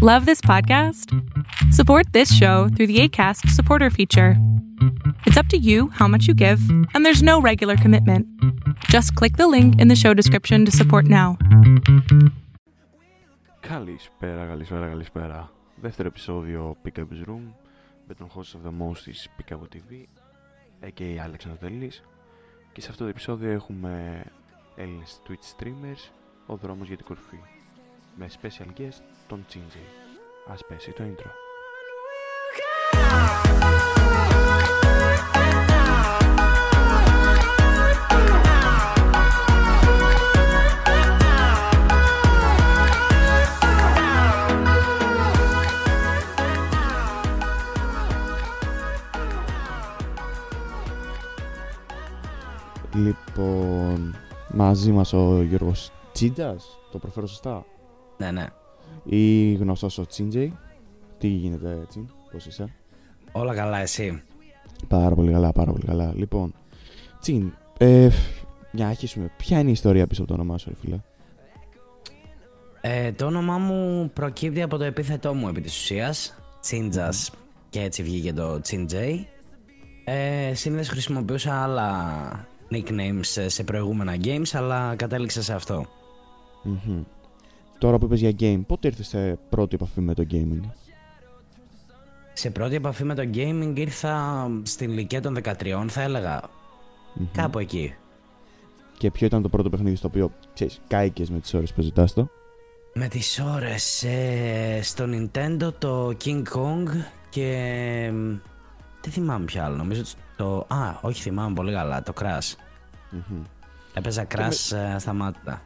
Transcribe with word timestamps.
Love 0.00 0.26
this 0.26 0.40
podcast? 0.40 1.06
Support 1.72 2.12
this 2.12 2.30
show 2.34 2.68
through 2.74 2.88
the 2.88 3.00
ACAST 3.08 3.48
supporter 3.50 3.90
feature. 3.90 4.36
It's 5.26 5.36
up 5.36 5.48
to 5.48 5.58
you 5.58 5.88
how 5.98 6.08
much 6.08 6.26
you 6.28 6.34
give, 6.34 6.60
and 6.92 7.04
there's 7.04 7.22
no 7.22 7.40
regular 7.40 7.76
commitment. 7.76 8.26
Just 8.94 9.14
click 9.14 9.36
the 9.36 9.46
link 9.46 9.80
in 9.80 9.88
the 9.88 9.96
show 9.96 10.12
description 10.14 10.64
to 10.66 10.70
support 10.70 11.06
now. 11.06 11.36
Καλησπέρα, 13.60 14.46
καλησπέρα, 14.46 14.88
καλησπέρα. 14.88 15.50
Δεύτερο 15.80 16.08
επεισόδιο 16.08 16.76
Pickup's 16.84 17.28
Room 17.28 17.44
με 18.08 18.14
τον 18.14 18.30
host 18.34 18.56
of 18.56 18.68
the 18.68 18.72
most 18.82 18.98
της 19.04 19.28
Pickup 19.38 19.54
TV 19.54 20.04
a.k.a. 20.80 21.26
Alex 21.26 21.36
Ανατελής 21.46 22.02
και 22.72 22.80
σε 22.80 22.90
αυτό 22.90 23.04
το 23.04 23.10
επεισόδιο 23.10 23.50
έχουμε 23.50 24.24
Έλληνες 24.76 25.20
Twitch 25.28 25.62
streamers 25.62 26.10
ο 26.46 26.56
δρόμος 26.56 26.86
για 26.86 26.96
την 26.96 27.06
κορφή 27.06 27.38
με 28.16 28.28
special 28.40 28.80
guest 28.80 29.02
τον 29.29 29.45
Chingy. 29.53 29.85
Ας 30.47 30.65
πέσει 30.67 30.91
το 30.91 31.03
intro. 31.03 31.29
Λοιπόν, 52.93 54.15
μαζί 54.49 54.91
μας 54.91 55.13
ο 55.13 55.41
Γιώργος 55.41 55.91
Τσίτζας, 56.11 56.79
το 56.91 56.97
προφέρω 56.97 57.27
σωστά; 57.27 57.65
Ναι, 58.17 58.31
ναι. 58.31 58.45
Ή 59.03 59.53
γνωστός 59.53 59.97
ο 59.97 60.05
Τσίντζεϊ. 60.05 60.57
Τι 61.17 61.27
γίνεται 61.27 61.79
έτσι, 61.83 62.05
πώς 62.31 62.45
είσαι; 62.45 62.73
Όλα 63.31 63.55
καλά, 63.55 63.77
εσύ; 63.77 64.21
Πάρα 64.87 65.15
πολύ 65.15 65.31
καλά, 65.31 65.51
πάρα 65.51 65.71
πολύ 65.71 65.85
καλά. 65.85 66.13
Λοιπόν, 66.15 66.53
Τσίν, 67.19 67.53
ε, 67.77 68.09
για 68.71 68.83
να 68.83 68.89
αρχίσουμε, 68.89 69.31
ποια 69.37 69.59
είναι 69.59 69.69
η 69.69 69.71
ιστορία 69.71 70.07
πίσω 70.07 70.21
από 70.21 70.29
το 70.29 70.41
όνομά 70.41 70.57
σου, 70.57 70.69
ρε 70.69 70.75
φίλε; 70.75 70.99
Ε, 72.81 73.11
το 73.11 73.25
όνομά 73.25 73.57
μου 73.57 74.11
προκύπτει 74.13 74.61
από 74.61 74.77
το 74.77 74.83
επίθετό 74.83 75.33
μου 75.33 75.47
επί 75.47 75.61
της 75.61 75.77
ουσίας, 75.77 76.35
Τσίντζας, 76.61 77.31
και 77.69 77.81
έτσι 77.81 78.03
βγήκε 78.03 78.33
το 78.33 78.61
Τσίντζεϊ. 78.61 79.27
Ε, 80.05 80.53
συνήθως 80.53 80.87
χρησιμοποιούσα 80.87 81.63
άλλα 81.63 82.47
nicknames 82.71 83.45
σε 83.47 83.63
προηγούμενα 83.63 84.15
games, 84.23 84.49
αλλά 84.53 84.95
κατέληξα 84.95 85.41
σε 85.41 85.53
αυτό. 85.53 85.85
Μμμ. 86.63 87.03
Τώρα 87.79 87.97
που 87.97 88.05
είπες 88.05 88.19
για 88.19 88.31
game, 88.39 88.61
πότε 88.67 88.87
ήρθες 88.87 89.07
σε 89.07 89.39
πρώτη 89.49 89.75
επαφή 89.75 90.01
με 90.01 90.13
το 90.13 90.25
gaming; 90.31 90.69
Σε 92.33 92.49
πρώτη 92.49 92.75
επαφή 92.75 93.03
με 93.03 93.15
το 93.15 93.29
gaming 93.33 93.73
ήρθα 93.75 94.47
στην 94.63 94.89
ηλικία 94.91 95.21
των 95.21 95.37
13, 95.43 95.85
θα 95.87 96.01
έλεγα. 96.01 96.41
Μμμ. 97.13 97.27
Κάπου 97.31 97.59
εκεί. 97.59 97.95
Και 98.97 99.11
ποιο 99.11 99.25
ήταν 99.25 99.41
το 99.41 99.49
πρώτο 99.49 99.69
παιχνίδι 99.69 99.95
στο 99.95 100.07
οποίο, 100.07 100.31
ξέρεις, 100.53 100.81
κάηκες 100.87 101.29
με 101.29 101.39
τις 101.39 101.53
ώρες 101.53 101.73
που 101.73 101.81
ζητάς 101.81 102.13
το; 102.13 102.29
Με 102.93 103.07
τις 103.07 103.39
ώρες 103.39 104.03
ε, 104.03 104.79
στο 104.83 105.05
Nintendo 105.07 105.73
το 105.77 106.17
King 106.23 106.43
Kong 106.53 106.85
και... 107.29 108.11
μ, 108.13 108.35
Τι 109.01 109.09
θυμάμαι 109.09 109.45
πια 109.45 109.65
άλλο, 109.65 109.75
νομίζω 109.75 110.03
το... 110.37 110.65
Α, 110.67 110.97
όχι 111.01 111.21
θυμάμαι 111.21 111.53
πολύ 111.53 111.73
καλά, 111.73 112.03
το 112.03 112.13
Crash. 112.19 112.55
Μμμ. 113.11 113.41
Έπαιζα 113.93 114.27
Crash 114.35 114.77
ε, 114.95 114.99
στα 114.99 115.13
μάτια. 115.13 115.61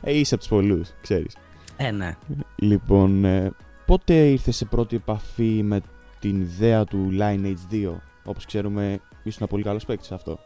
Ε, 0.00 0.18
είσαι 0.18 0.34
από 0.34 0.42
τους 0.42 0.52
πολλούς, 0.52 0.90
ξέρεις. 1.02 1.36
Ε, 1.76 1.90
ναι. 1.90 2.16
Λοιπόν, 2.56 3.24
ε, 3.24 3.52
πότε 3.86 4.14
ήρθες 4.14 4.56
σε 4.56 4.64
πρώτη 4.64 4.96
επαφή 4.96 5.62
με 5.62 5.80
την 6.20 6.40
ιδέα 6.40 6.84
του 6.84 7.12
Lineage 7.18 7.74
2. 7.74 7.92
Όπως 8.24 8.46
ξέρουμε, 8.46 9.00
ήσουν 9.22 9.46
πολύ 9.46 9.62
καλός 9.62 9.84
παίκτης 9.84 10.06
σε 10.06 10.14
αυτό. 10.14 10.38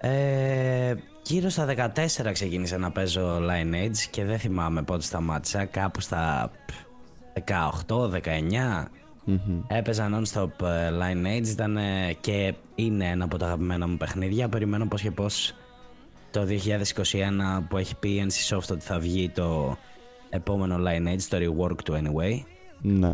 Ε, 0.00 0.94
γύρω 1.22 1.48
στα 1.48 1.64
14 1.64 2.32
ξεκίνησα 2.32 2.78
να 2.78 2.90
παίζω 2.90 3.36
Lineage 3.36 3.96
και 4.10 4.24
δεν 4.24 4.38
θυμάμαι 4.38 4.82
πότε 4.82 5.02
σταμάτησα. 5.02 5.64
Κάπου 5.64 6.00
στα 6.00 6.50
18-19 7.86 8.84
Μμμ. 9.24 9.62
έπαιζα 9.68 10.10
non-stop 10.12 10.66
ε, 10.66 10.90
Lineage. 10.90 11.46
Ήταν 11.46 11.76
ε, 11.76 12.16
και 12.20 12.54
είναι 12.74 13.06
ένα 13.06 13.24
από 13.24 13.38
τα 13.38 13.46
αγαπημένα 13.46 13.88
μου 13.88 13.96
παιχνίδια. 13.96 14.48
Περιμένω 14.48 14.86
πώς 14.86 15.02
και 15.02 15.10
πώς 15.10 15.54
το 16.30 16.46
2021 16.48 17.64
που 17.68 17.76
έχει 17.76 17.96
πει 17.96 18.08
η 18.08 18.26
NCSoft 18.28 18.68
ότι 18.70 18.84
θα 18.84 18.98
βγει 18.98 19.28
το 19.28 19.76
επόμενο 20.30 20.76
Lineage, 20.78 21.22
το 21.28 21.36
rework 21.36 21.76
του 21.84 21.92
anyway. 21.92 22.42
Ναι. 22.82 23.12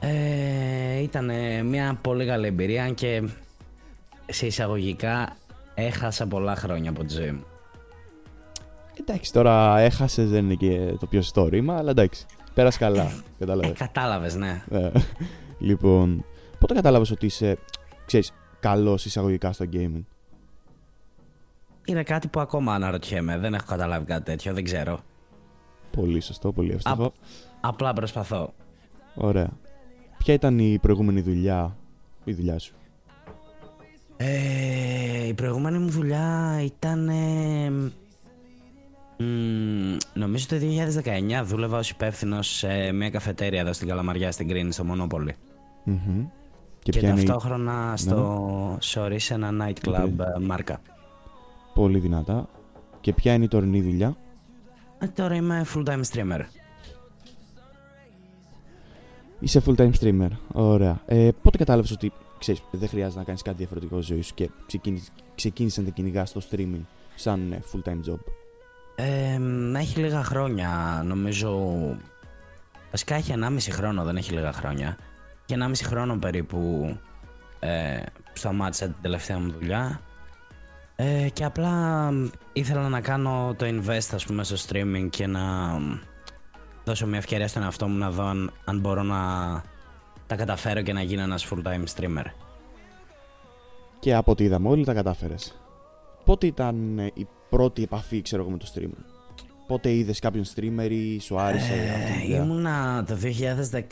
Ε, 0.00 0.98
ήταν 1.02 1.30
μια 1.66 1.98
πολύ 2.02 2.26
καλή 2.26 2.46
εμπειρία 2.46 2.84
αν 2.84 2.94
και 2.94 3.28
σε 4.30 4.46
εισαγωγικά 4.46 5.36
έχασα 5.74 6.26
πολλά 6.26 6.56
χρόνια 6.56 6.90
από 6.90 7.04
τη 7.04 7.12
ζωή 7.14 7.30
μου. 7.30 7.44
Εντάξει, 9.00 9.32
τώρα 9.32 9.78
έχασες, 9.78 10.30
δεν 10.30 10.44
είναι 10.44 10.54
και 10.54 10.94
το 11.00 11.06
πιο 11.06 11.22
στο 11.22 11.48
ρήμα, 11.48 11.76
αλλά 11.76 11.90
εντάξει. 11.90 12.26
Πέρασε 12.54 12.78
καλά, 12.78 13.02
Ε, 13.02 13.12
κατάλαβες. 13.38 13.78
κατάλαβες, 13.78 14.34
ναι. 14.34 14.62
Ε, 14.70 14.90
λοιπόν, 15.58 16.24
πότε 16.58 16.74
κατάλαβες 16.74 17.10
ότι 17.10 17.26
είσαι, 17.26 17.58
ξέρεις, 18.06 18.32
καλός 18.60 19.04
εισαγωγικά 19.04 19.52
στο 19.52 19.64
gaming; 19.72 20.02
Είναι 21.88 22.02
κάτι 22.02 22.28
που 22.28 22.40
ακόμα 22.40 22.74
αναρωτιέμαι. 22.74 23.38
Δεν 23.38 23.54
έχω 23.54 23.64
καταλάβει 23.66 24.04
κάτι 24.06 24.24
τέτοιο, 24.24 24.54
δεν 24.54 24.64
ξέρω. 24.64 25.00
Πολύ 25.90 26.20
σωστό, 26.20 26.52
πολύ 26.52 26.72
εύστοχο. 26.72 27.04
Α- 27.04 27.12
Απλά 27.60 27.92
προσπαθώ. 27.92 28.52
Ωραία. 29.14 29.48
Ποια 30.18 30.34
ήταν 30.34 30.58
η 30.58 30.78
προηγούμενη 30.82 31.20
δουλειά, 31.20 31.76
η 32.24 32.32
δουλειά 32.32 32.58
σου; 32.58 32.72
Ε, 34.16 35.26
η 35.26 35.34
προηγούμενη 35.34 35.78
μου 35.78 35.88
δουλειά 35.88 36.60
ήταν. 36.64 37.08
ε, 37.08 37.70
μ, 39.18 39.96
νομίζω 40.14 40.46
το 40.48 40.56
2019 40.58 41.42
δούλευα 41.44 41.78
ως 41.78 41.90
υπεύθυνος 41.90 42.48
σε 42.48 42.92
μια 42.92 43.10
καφετέρια 43.10 43.60
εδώ 43.60 43.72
στην 43.72 43.88
Καλαμαριά 43.88 44.32
στην 44.32 44.48
Κρίνη, 44.48 44.72
στο 44.72 44.84
Μονόπολη. 44.84 45.34
Μμμ. 45.84 46.26
Και, 46.82 46.90
Και, 46.92 46.98
ποια 46.98 47.08
είναι 47.08 47.20
η... 47.20 47.24
ταυτόχρονα 47.24 47.96
στο 47.96 48.78
Sorry 48.94 49.16
σε 49.16 49.34
ένα 49.34 49.50
nightclub 49.66 49.92
OK. 49.94 50.18
ε, 50.36 50.40
μάρκα. 50.46 50.80
Πολύ 51.78 51.98
δυνατά. 51.98 52.48
Και 53.00 53.12
ποια 53.12 53.34
είναι 53.34 53.44
η 53.44 53.48
τωρινή 53.48 53.82
δουλειά; 53.82 54.16
Ε, 54.98 55.06
τώρα 55.06 55.34
είμαι 55.34 55.66
full 55.74 55.84
time 55.84 56.00
streamer. 56.10 56.40
Είσαι 59.40 59.62
full 59.66 59.76
time 59.76 59.90
streamer. 60.00 60.28
Ωραία. 60.52 61.00
Ε, 61.06 61.28
πότε 61.42 61.56
κατάλαβες 61.56 61.90
ότι 61.90 62.12
ξέρεις, 62.38 62.62
δεν 62.70 62.88
χρειάζεται 62.88 63.18
να 63.18 63.24
κάνεις 63.24 63.42
κάτι 63.42 63.56
διαφορετικό 63.56 64.02
στη 64.02 64.12
ζωή 64.12 64.22
σου 64.22 64.34
και 64.34 64.50
ξεκίνησες, 64.66 65.12
ξεκίνησες 65.34 65.84
να 65.84 65.90
κυνηγάς 65.90 66.32
το 66.32 66.40
streaming 66.50 66.84
σαν 67.14 67.52
ε, 67.52 67.60
full 67.72 67.88
time 67.88 68.10
job; 68.10 68.18
Ε, 68.94 69.38
μ, 69.38 69.76
έχει 69.76 69.98
λίγα 70.00 70.24
χρόνια, 70.24 71.02
νομίζω. 71.06 71.76
Βασικά 72.90 73.14
έχει 73.14 73.32
1,5 73.36 73.70
χρόνο, 73.70 74.04
δεν 74.04 74.16
έχει 74.16 74.32
λίγα 74.32 74.52
χρόνια. 74.52 74.96
Και 75.44 75.56
1,5 75.58 75.72
χρόνο 75.84 76.16
περίπου 76.16 76.92
ε, 77.58 78.00
σταμάτησα 78.32 78.86
την 78.86 78.96
τελευταία 79.02 79.38
μου 79.38 79.52
δουλειά. 79.52 80.00
Ε, 81.00 81.28
και 81.32 81.44
απλά 81.44 81.70
μ, 82.12 82.28
ήθελα 82.52 82.88
να 82.88 83.00
κάνω 83.00 83.54
το 83.58 83.66
invest 83.66 84.08
ας 84.14 84.26
πούμε 84.26 84.44
στο 84.44 84.56
streaming 84.68 85.06
και 85.10 85.26
να 85.26 85.40
μ, 85.78 85.98
δώσω 86.84 87.06
μια 87.06 87.18
ευκαιρία 87.18 87.48
στον 87.48 87.62
εαυτό 87.62 87.86
μου 87.88 87.98
να 87.98 88.10
δω 88.10 88.24
αν, 88.24 88.52
αν 88.64 88.80
μπορώ 88.80 89.02
να 89.02 89.16
τα 90.26 90.36
καταφέρω 90.36 90.82
και 90.82 90.92
να 90.92 91.02
γίνω 91.02 91.22
ένας 91.22 91.48
full 91.50 91.62
time 91.66 91.84
streamer. 91.96 92.24
Και 94.00 94.14
από 94.14 94.30
ό,τι 94.30 94.44
είδαμε 94.44 94.68
όλοι 94.68 94.84
τα 94.84 94.94
κατάφερες. 94.94 95.60
Πότε 96.24 96.46
ήταν 96.46 96.98
ε, 96.98 97.10
η 97.14 97.26
πρώτη 97.50 97.82
επαφή, 97.82 98.22
ξέρω 98.22 98.42
εγώ, 98.42 98.50
με 98.50 98.58
το 98.58 98.66
streaming; 98.74 99.04
Πότε 99.66 99.92
είδες 99.92 100.18
κάποιον 100.18 100.44
streamer 100.54 100.90
ή 100.90 101.20
σου 101.20 101.38
άρεσε 101.40 101.72
αυτή 101.72 102.12
η 102.12 102.22
Ε, 102.22 102.26
ιδέα; 102.26 102.42
ήμουνα 102.42 103.04
το 103.06 103.14
2017, 103.14 103.84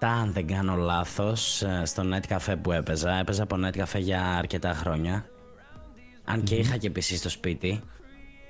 αν 0.00 0.32
δεν 0.32 0.46
κάνω 0.46 0.74
λάθος, 0.74 1.62
ε, 1.62 1.82
στο 1.84 2.02
net 2.12 2.32
cafe 2.36 2.54
που 2.62 2.72
έπαιζα. 2.72 3.12
Έπαιζα 3.18 3.42
από 3.42 3.56
net 3.64 3.78
cafe 3.78 3.98
για 4.00 4.22
αρκετά 4.22 4.74
χρόνια. 4.74 5.24
Αν 6.24 6.42
και 6.42 6.54
είχα 6.54 6.76
και 6.76 6.90
PC 6.94 7.00
στο 7.00 7.28
σπίτι. 7.28 7.80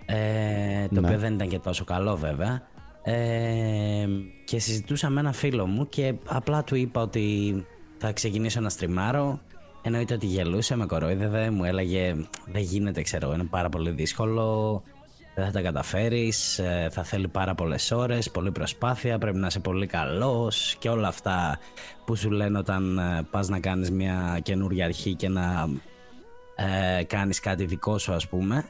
Ε, 0.06 0.87
το 0.94 1.00
Ναι. 1.00 1.06
οποίο 1.06 1.19
δεν 1.19 1.34
ήταν 1.34 1.49
και 1.49 1.58
τόσο 1.58 1.84
καλό 1.84 2.17
βέβαια. 2.17 2.62
Ε, 3.02 4.06
και 4.44 4.58
συζητούσα 4.58 5.11
με 5.11 5.20
ένα 5.20 5.32
φίλο 5.32 5.67
μου 5.67 5.88
και 5.88 6.14
απλά 6.26 6.64
του 6.64 6.75
είπα 6.75 7.02
ότι 7.02 7.55
θα 7.99 8.12
ξεκινήσω 8.12 8.61
να 8.61 8.69
στριμάρω. 8.69 9.40
Εννοείται 9.82 10.14
ότι 10.14 10.26
γελούσε, 10.26 10.76
με 10.76 10.87
κορόιδευε, 10.87 11.50
μου 11.50 11.64
έλεγε 11.64 12.14
δεν 12.46 12.62
γίνεται 12.62 13.02
ξέρω, 13.02 13.32
είναι 13.32 13.44
πάρα 13.44 13.69
πολύ 13.69 13.90
δύσκολο, 13.90 14.82
δεν 15.34 15.44
θα 15.44 15.50
τα 15.50 15.61
καταφέρεις, 15.61 16.58
ε, 16.58 16.88
θα 16.90 17.02
θέλει 17.02 17.28
πάρα 17.28 17.55
πολλές 17.55 17.90
ώρες, 17.90 18.31
πολλή 18.31 18.50
προσπάθεια, 18.50 19.19
πρέπει 19.19 19.37
να 19.38 19.46
είσαι 19.46 19.61
πολύ 19.61 19.87
καλός 19.87 20.76
και 20.78 20.88
όλα 20.88 21.08
αυτά 21.08 21.58
που 22.05 22.16
σου 22.16 22.31
λένε 22.31 22.58
όταν 22.58 22.99
ε, 22.99 23.26
πας 23.31 23.49
να 23.49 23.61
κάνεις 23.61 23.90
μια 23.90 24.38
καινούργια 24.43 24.84
αρχή 24.84 25.14
και 25.14 25.28
να 25.28 25.69
ε, 26.61 27.05
κάνεις 27.05 27.41
κάτι 27.41 27.65
δικό 27.65 27.99
σου 27.99 28.12
ας 28.12 28.29
πούμε. 28.29 28.65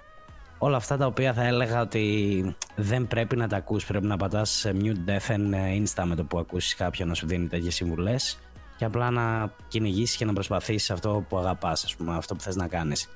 όλα 0.59 0.77
αυτά 0.77 0.97
τα 0.97 1.07
οποία 1.07 1.33
θα 1.33 1.45
έλεγα 1.45 1.81
ότι 1.81 2.57
δεν 2.77 3.07
πρέπει 3.07 3.37
να 3.37 3.49
τα 3.49 3.57
ακούς, 3.57 3.85
πρέπει 3.85 4.07
να 4.07 4.17
πατάς 4.17 4.67
mute 4.73 5.11
deafen 5.11 5.55
insta 5.79 6.05
με 6.05 6.15
το 6.15 6.25
που 6.25 6.39
ακούσεις 6.39 6.75
κάποιον 6.75 7.09
να 7.09 7.15
σου 7.15 7.27
δίνει 7.27 7.47
τέτοιες 7.47 7.75
συμβουλές 7.75 8.39
και 8.77 8.85
απλά 8.85 9.11
να 9.11 9.53
κυνηγήσεις 9.69 10.17
και 10.17 10.25
να 10.25 10.33
προσπαθήσεις 10.33 10.91
αυτό 10.91 11.25
που 11.29 11.39
αγαπάς, 11.39 11.85
ας 11.85 11.97
πούμε, 11.97 12.17
αυτό 12.17 12.35
που 12.35 12.41
θες 12.43 12.57
να 12.57 12.69
κάνεις. 12.69 13.09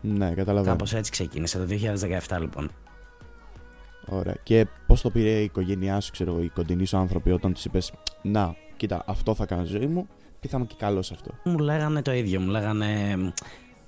Ναι, 0.00 0.34
καταλαβαίνω. 0.34 0.70
Κάπως 0.76 0.94
έτσι 0.94 1.10
ξεκίνησε 1.10 1.58
το 1.58 1.64
2017 2.28 2.40
λοιπόν. 2.40 2.70
Ωραία. 4.06 4.36
Και 4.42 4.66
πώς 4.86 5.00
το 5.00 5.10
πήρε 5.10 5.30
η 5.30 5.44
οικογένειά 5.44 6.00
σου, 6.00 6.12
ξέρω 6.12 6.32
εγώ, 6.32 6.42
οι 6.42 6.48
κοντινοί 6.48 6.84
σου 6.86 6.96
άνθρωποι, 6.96 7.30
όταν 7.30 7.52
τους 7.52 7.64
είπες 7.64 7.92
Να, 8.22 8.56
κοίτα, 8.76 9.04
αυτό 9.06 9.34
θα 9.34 9.46
κάνω 9.46 9.64
ζωή 9.64 9.86
μου 9.86 10.08
και 10.44 10.50
θα 10.50 10.56
είμαι 10.56 10.66
και 10.66 10.74
καλός 10.78 11.06
σε 11.06 11.14
αυτό. 11.14 11.50
Μου 11.50 11.58
λέγανε 11.58 12.02
το 12.02 12.12
ίδιο. 12.12 12.40
Μου 12.40 12.50
λέγανε 12.50 13.16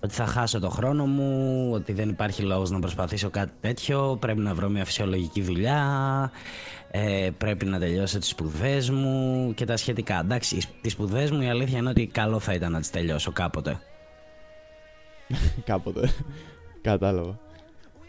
ότι 0.01 0.15
θα 0.15 0.27
χάσω 0.27 0.59
το 0.59 0.71
χρόνο 0.71 1.07
μου, 1.07 1.71
ότι 1.73 1.93
δεν 1.93 2.09
υπάρχει 2.09 2.43
λόγος 2.43 2.71
να 2.71 2.79
προσπαθήσω 2.79 3.31
κάτι 3.31 3.53
τέτοιο, 3.61 4.17
πρέπει 4.21 4.41
να 4.41 4.55
βρω 4.55 4.69
μια 4.69 4.85
φυσιολογική 4.85 5.43
δουλειά, 5.43 6.31
ε, 6.91 7.31
πρέπει 7.39 7.65
να 7.65 7.79
τελειώσω 7.79 8.19
τις 8.19 8.29
σπουδές 8.29 8.91
μου 8.91 9.53
και 9.55 9.65
τα 9.65 9.77
σχετικά. 9.77 10.19
Εντάξει, 10.19 10.59
τις 10.81 10.93
σπουδές 10.93 11.31
μου 11.31 11.41
η 11.41 11.49
αλήθεια 11.49 11.79
είναι 11.79 11.89
ότι 11.89 12.07
καλό 12.07 12.39
θα 12.39 12.53
ήταν 12.53 12.73
να 12.73 12.81
τις 12.81 12.91
τελειώσω 12.91 13.33
κάποτε. 13.33 13.81
κάποτε. 15.71 16.11
Κατάλαβα. 16.81 17.39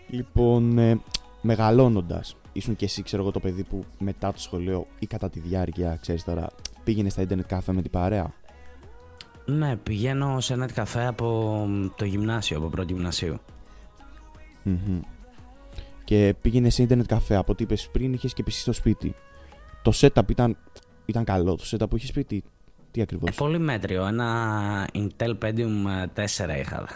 Λοιπόν, 0.10 0.78
ε, 0.78 1.00
μεγαλώνοντας, 1.42 2.36
ήσουν 2.54 2.76
και 2.76 2.86
εσύ, 2.86 3.02
ξέρω 3.04 3.22
εγώ, 3.22 3.32
το 3.32 3.40
παιδί 3.40 3.64
που 3.64 3.86
μετά 4.00 4.32
το 4.32 4.40
σχολείο 4.40 4.88
ή 5.00 5.06
κατά 5.06 5.30
τη 5.30 5.40
διάρκεια, 5.40 5.98
ξέρεις 6.02 6.24
τώρα, 6.24 6.50
πήγαινε 6.88 7.10
στα 7.10 7.22
Ιντερνετ 7.22 7.46
καφέ 7.48 7.72
με 7.72 7.82
την 7.82 7.92
παρέα; 7.92 8.34
Ναι, 9.46 9.76
πηγαίνω 9.76 10.40
σε 10.40 10.54
ένα 10.54 10.72
καφέ 10.72 11.06
από 11.06 11.68
το 11.96 12.06
γυμνάσιο, 12.06 12.58
από 12.58 12.68
πρώτη 12.68 12.94
γυμνασίου. 12.94 13.40
Mm-hmm. 14.66 15.00
Και 16.04 16.36
πήγαινε 16.42 16.70
σε 16.70 16.82
ίντερνετ 16.84 17.06
καφέ 17.06 17.36
από 17.36 17.52
ό,τι 17.52 17.64
είπες 17.64 17.90
πριν, 17.92 18.14
είχες 18.14 18.34
και 18.34 18.44
PC 18.48 18.52
στο 18.52 18.74
σπίτι. 18.74 19.16
Το 19.82 19.92
setup 19.96 20.30
ήταν, 20.30 20.58
ήταν 21.06 21.24
καλό, 21.24 21.56
το 21.56 21.64
setup 21.72 21.90
που 21.90 21.96
είχες 21.96 22.10
σπίτι. 22.10 22.44
Τι 22.92 23.02
ακριβώς; 23.02 23.30
Ε, 23.30 23.34
πολύ 23.38 23.60
μέτριο. 23.60 24.06
Ένα 24.06 24.90
Intel 24.94 25.38
Pentium 25.42 26.06
4 26.14 26.60
είχα. 26.60 26.88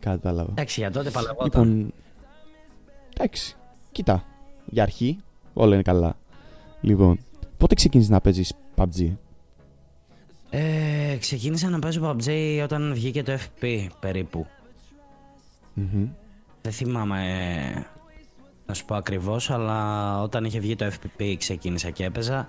Κατάλαβα. 0.00 0.50
Εντάξει, 0.50 0.80
για 0.80 0.90
τότε 0.90 1.10
παλαιότερα. 1.10 1.44
Λοιπόν, 1.44 1.92
εντάξει. 3.16 3.56
Κοίτα. 3.92 4.24
Για 4.64 4.82
αρχή, 4.82 5.18
όλα 5.52 5.74
είναι 5.74 5.82
καλά. 5.82 6.16
Λοιπόν, 6.80 7.18
πότε 7.60 7.74
ξεκίνησες 7.74 8.10
να 8.10 8.20
παίζεις 8.20 8.52
PUBG. 8.76 9.16
Ε, 10.50 11.16
ξεκίνησα 11.20 11.68
να 11.68 11.78
παίζω 11.78 12.10
PUBG 12.10 12.60
όταν 12.62 12.94
βγήκε 12.94 13.22
το 13.22 13.32
FP 13.32 13.86
περίπου. 14.00 14.46
Δεν 16.62 16.72
θυμάμαι 16.72 17.22
να 18.66 18.74
σου 18.74 18.84
πω 18.84 18.94
ακριβώς, 18.94 19.50
αλλά 19.50 20.22
όταν 20.22 20.44
είχε 20.44 20.60
βγει 20.60 20.76
το 20.76 20.86
FPP 20.86 21.34
ξεκίνησα 21.38 21.90
και 21.90 22.04
έπαιζα. 22.04 22.46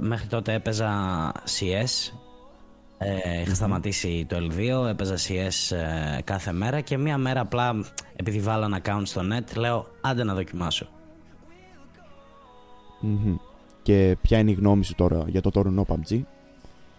Μέχρι 0.00 0.26
τότε 0.26 0.52
έπαιζα 0.52 1.32
CS. 1.32 2.12
Ε, 2.98 3.40
είχα 3.40 3.54
σταματήσει 3.54 4.26
το 4.28 4.36
L2, 4.36 4.88
έπαιζα 4.88 5.14
CS 5.14 5.36
ες, 5.36 5.74
κάθε 6.24 6.52
μέρα 6.52 6.80
και 6.80 6.98
μία 6.98 7.18
μέρα 7.18 7.40
απλά 7.40 7.84
επειδή 8.16 8.38
βάλω 8.38 8.80
account 8.82 9.02
στο 9.02 9.20
net 9.32 9.56
λέω 9.56 9.86
άντε 10.00 10.24
να 10.24 10.34
δοκιμασω 10.34 10.88
Και 13.82 14.16
ποια 14.22 14.38
είναι 14.38 14.50
η 14.50 14.54
γνώμη 14.54 14.84
σου 14.84 14.94
τώρα 14.94 15.24
για 15.26 15.40
το 15.40 15.50
τωρινό 15.50 15.86
PUBG? 15.88 16.20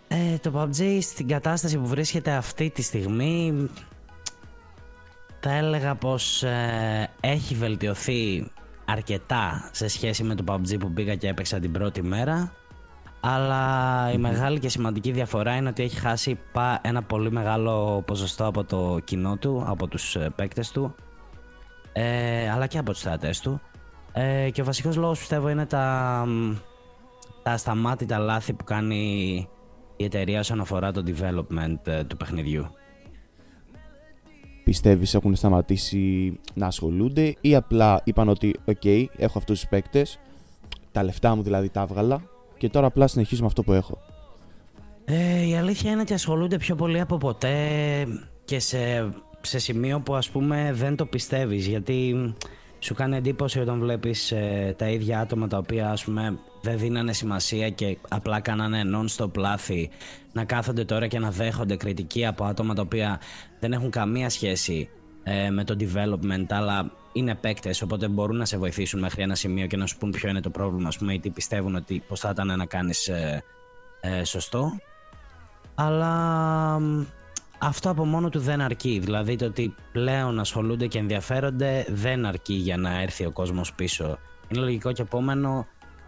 Ε, 0.07 0.37
το 0.37 0.51
PUBG 0.55 0.97
στην 1.01 1.27
κατάσταση 1.27 1.77
που 1.77 1.87
βρίσκεται 1.87 2.31
αυτή 2.31 2.69
τη 2.69 2.81
στιγμή 2.81 3.69
θα 5.39 5.51
έλεγα 5.51 5.95
πως 5.95 6.43
ε, 6.43 7.09
έχει 7.19 7.55
βελτιωθεί 7.55 8.51
αρκετά 8.85 9.69
σε 9.71 9.87
σχέση 9.87 10.23
με 10.23 10.35
το 10.35 10.43
PUBG 10.47 10.79
που 10.79 10.91
πήγα 10.91 11.15
και 11.15 11.27
έπαιξα 11.27 11.59
την 11.59 11.71
πρώτη 11.71 12.03
μέρα 12.03 12.51
αλλά 13.25 14.11
η 14.13 14.17
μεγάλη 14.17 14.59
και 14.59 14.69
σημαντική 14.69 15.11
διαφορά 15.11 15.55
είναι 15.55 15.69
ότι 15.69 15.83
έχει 15.83 15.99
χάσει 15.99 16.39
ένα 16.81 17.03
πολύ 17.03 17.31
μεγάλο 17.31 18.03
ποσοστό 18.05 18.45
από 18.45 18.63
το 18.63 18.99
κοινό 19.03 19.37
του, 19.37 19.63
από 19.67 19.87
τους 19.87 20.15
ε, 20.15 20.31
παίκτες 20.35 20.71
του 20.71 20.95
ε, 21.93 22.49
αλλά 22.51 22.67
και 22.67 22.77
από 22.77 22.91
τους 22.91 23.01
θεατές 23.01 23.39
του 23.39 23.61
ε, 24.13 24.49
και 24.49 24.61
ο 24.61 24.65
βασικός 24.65 24.95
λόγος 24.95 25.19
πιστεύω 25.19 25.49
είναι 25.49 25.65
τα, 25.65 26.25
τα 27.43 27.51
ασταμάτητα 27.51 28.17
λάθη 28.17 28.53
που 28.53 28.63
κάνει 28.63 29.47
η 29.95 30.03
εταιρεία 30.03 30.39
όσον 30.39 30.59
αφορά 30.59 30.91
το 30.91 31.03
development 31.07 31.87
ε, 31.87 32.03
του 32.03 32.17
παιχνιδιού. 32.17 32.67
Πιστεύεις 34.63 35.13
έχουν 35.13 35.35
σταματήσει 35.35 36.39
να 36.53 36.67
ασχολούνται 36.67 37.35
ή 37.41 37.55
απλά 37.55 38.01
είπαν 38.03 38.29
ότι 38.29 38.55
«ΟΚ, 38.65 38.85
έχω 39.15 39.37
αυτούς 39.37 39.59
τους 39.59 39.69
παίκτες, 39.69 40.19
τα 40.91 41.03
λεφτά 41.03 41.35
μου 41.35 41.43
δηλαδή 41.43 41.69
τα 41.69 41.81
έβγαλα 41.81 42.21
και 42.57 42.69
τώρα 42.69 42.87
απλά 42.87 43.07
συνεχίζω 43.07 43.41
με 43.41 43.47
αυτό 43.47 43.63
που 43.63 43.73
έχω». 43.73 43.97
Ε, 45.05 45.47
η 45.47 45.55
αλήθεια 45.55 45.91
είναι 45.91 46.01
ότι 46.01 46.13
ασχολούνται 46.13 46.57
πιο 46.57 46.75
πολύ 46.75 46.99
από 46.99 47.17
ποτέ 47.17 47.57
και 48.45 48.59
σε, 48.59 49.09
σε 49.41 49.59
σημείο 49.59 49.99
που 49.99 50.15
ας 50.15 50.29
πούμε 50.29 50.71
δεν 50.73 50.95
το 50.95 51.05
πιστεύεις 51.05 51.67
γιατί 51.67 52.33
σου 52.79 52.93
κάνει 52.93 53.15
εντύπωση 53.15 53.59
όταν 53.59 53.79
βλέπεις 53.79 54.31
ε, 54.31 54.75
τα 54.77 54.89
ίδια 54.89 55.19
άτομα 55.19 55.47
τα 55.47 55.57
οποία 55.57 55.91
ας 55.91 56.03
πούμε 56.03 56.37
δεν 56.63 56.77
δίνανε 56.77 57.13
σημασία 57.13 57.69
και 57.69 57.97
απλά 58.09 58.39
κάνανε 58.39 58.81
non-stop 58.95 59.37
λάθη 59.37 59.89
να 60.31 60.45
κάθονται 60.45 60.85
τώρα 60.85 61.07
και 61.07 61.19
να 61.19 61.31
δέχονται 61.31 61.75
κριτική 61.75 62.25
από 62.25 62.43
άτομα 62.43 62.73
τα 62.73 62.81
οποία 62.81 63.19
δεν 63.59 63.73
έχουν 63.73 63.89
καμία 63.89 64.29
σχέση 64.29 64.89
ε, 65.23 65.49
με 65.49 65.63
το 65.63 65.75
development 65.79 66.45
αλλά 66.49 66.91
είναι 67.13 67.35
παίκτες, 67.35 67.81
οπότε 67.81 68.07
μπορούν 68.07 68.37
να 68.37 68.45
σε 68.45 68.57
βοηθήσουν 68.57 68.99
μέχρι 68.99 69.21
ένα 69.21 69.35
σημείο 69.35 69.67
και 69.67 69.77
να 69.77 69.85
σου 69.85 69.97
πούν 69.97 70.11
ποιο 70.11 70.29
είναι 70.29 70.41
το 70.41 70.49
πρόβλημα, 70.49 70.87
ας 70.87 70.97
πούμε, 70.97 71.13
ή 71.13 71.19
τι 71.19 71.29
πιστεύουν 71.29 71.75
ότι 71.75 72.03
πώ 72.07 72.15
θα 72.15 72.29
ήταν 72.29 72.57
να 72.57 72.65
κάνεις 72.65 73.07
ε, 73.07 73.43
ε, 74.01 74.23
σωστό. 74.23 74.71
Αλλά 75.75 76.79
αυτό 77.59 77.89
από 77.89 78.05
μόνο 78.05 78.29
του 78.29 78.39
δεν 78.39 78.61
αρκεί. 78.61 78.99
Δηλαδή 78.99 79.35
το 79.35 79.45
ότι 79.45 79.75
πλέον 79.91 80.39
ασχολούνται 80.39 80.87
και 80.87 80.99
ενδιαφέρονται 80.99 81.85
δεν 81.89 82.25
αρκεί 82.25 82.53
για 82.53 82.77
να 82.77 83.01
έρθει 83.01 83.25
ο 83.25 83.31
κόσμος 83.31 83.73
πίσω. 83.73 84.17
Είναι 84.47 84.61
λογικό 84.61 84.91
και 84.91 85.01
επόμενο 85.01 85.67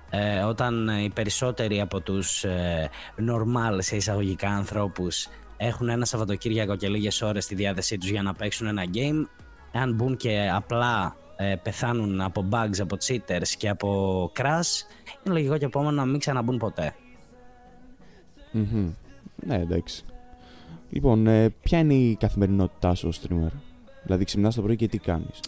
ε, 0.10 0.40
όταν 0.40 0.88
οι 0.88 1.12
περισσότεροι 1.14 1.82
από 1.82 2.02
τους 2.02 2.44
ε, 2.44 2.90
normal 3.20 3.78
σε 3.78 3.96
εισαγωγικά 3.96 4.50
ανθρώπους 4.50 5.28
έχουν 5.58 5.90
ένα 5.90 6.06
Σαββατοκύριακο 6.06 6.76
και 6.76 6.90
λίγες 6.90 7.22
ώρες 7.22 7.44
στη 7.44 7.56
διάθεσή 7.56 7.98
τους 7.98 8.10
για 8.10 8.22
να 8.22 8.34
παίξουν 8.34 8.68
ένα 8.68 8.84
game 8.94 9.28
αν 9.74 9.94
μπουν 9.94 10.18
και 10.18 10.50
απλά 10.54 11.16
ε, 11.36 11.56
πεθάνουν 11.64 12.22
από 12.22 12.48
bugs, 12.52 12.80
από 12.80 12.98
cheaters 13.08 13.48
και 13.58 13.70
από 13.70 14.32
crash 14.36 14.86
είναι 15.24 15.36
λογικό 15.36 15.58
και 15.58 15.66
επόμενο 15.66 15.92
να 15.92 16.06
μην 16.06 16.20
ξαναμπούν 16.20 16.74
Ναι 19.36 19.56
εντάξει 19.56 20.06
Λοιπόν, 20.90 21.28
ε, 21.28 21.50
ποια 21.50 21.80
είναι 21.80 21.94
η 21.94 22.16
καθημερινότητά 22.16 22.96
σου 22.96 23.08
ως 23.08 23.22
streamer? 23.22 23.52
Δηλαδή 24.04 24.24
ξυπνάς 24.24 24.56
το 24.56 24.62
πρωί 24.62 24.76
και 24.76 24.88
τι 24.88 24.98
κάνεις; 24.98 25.40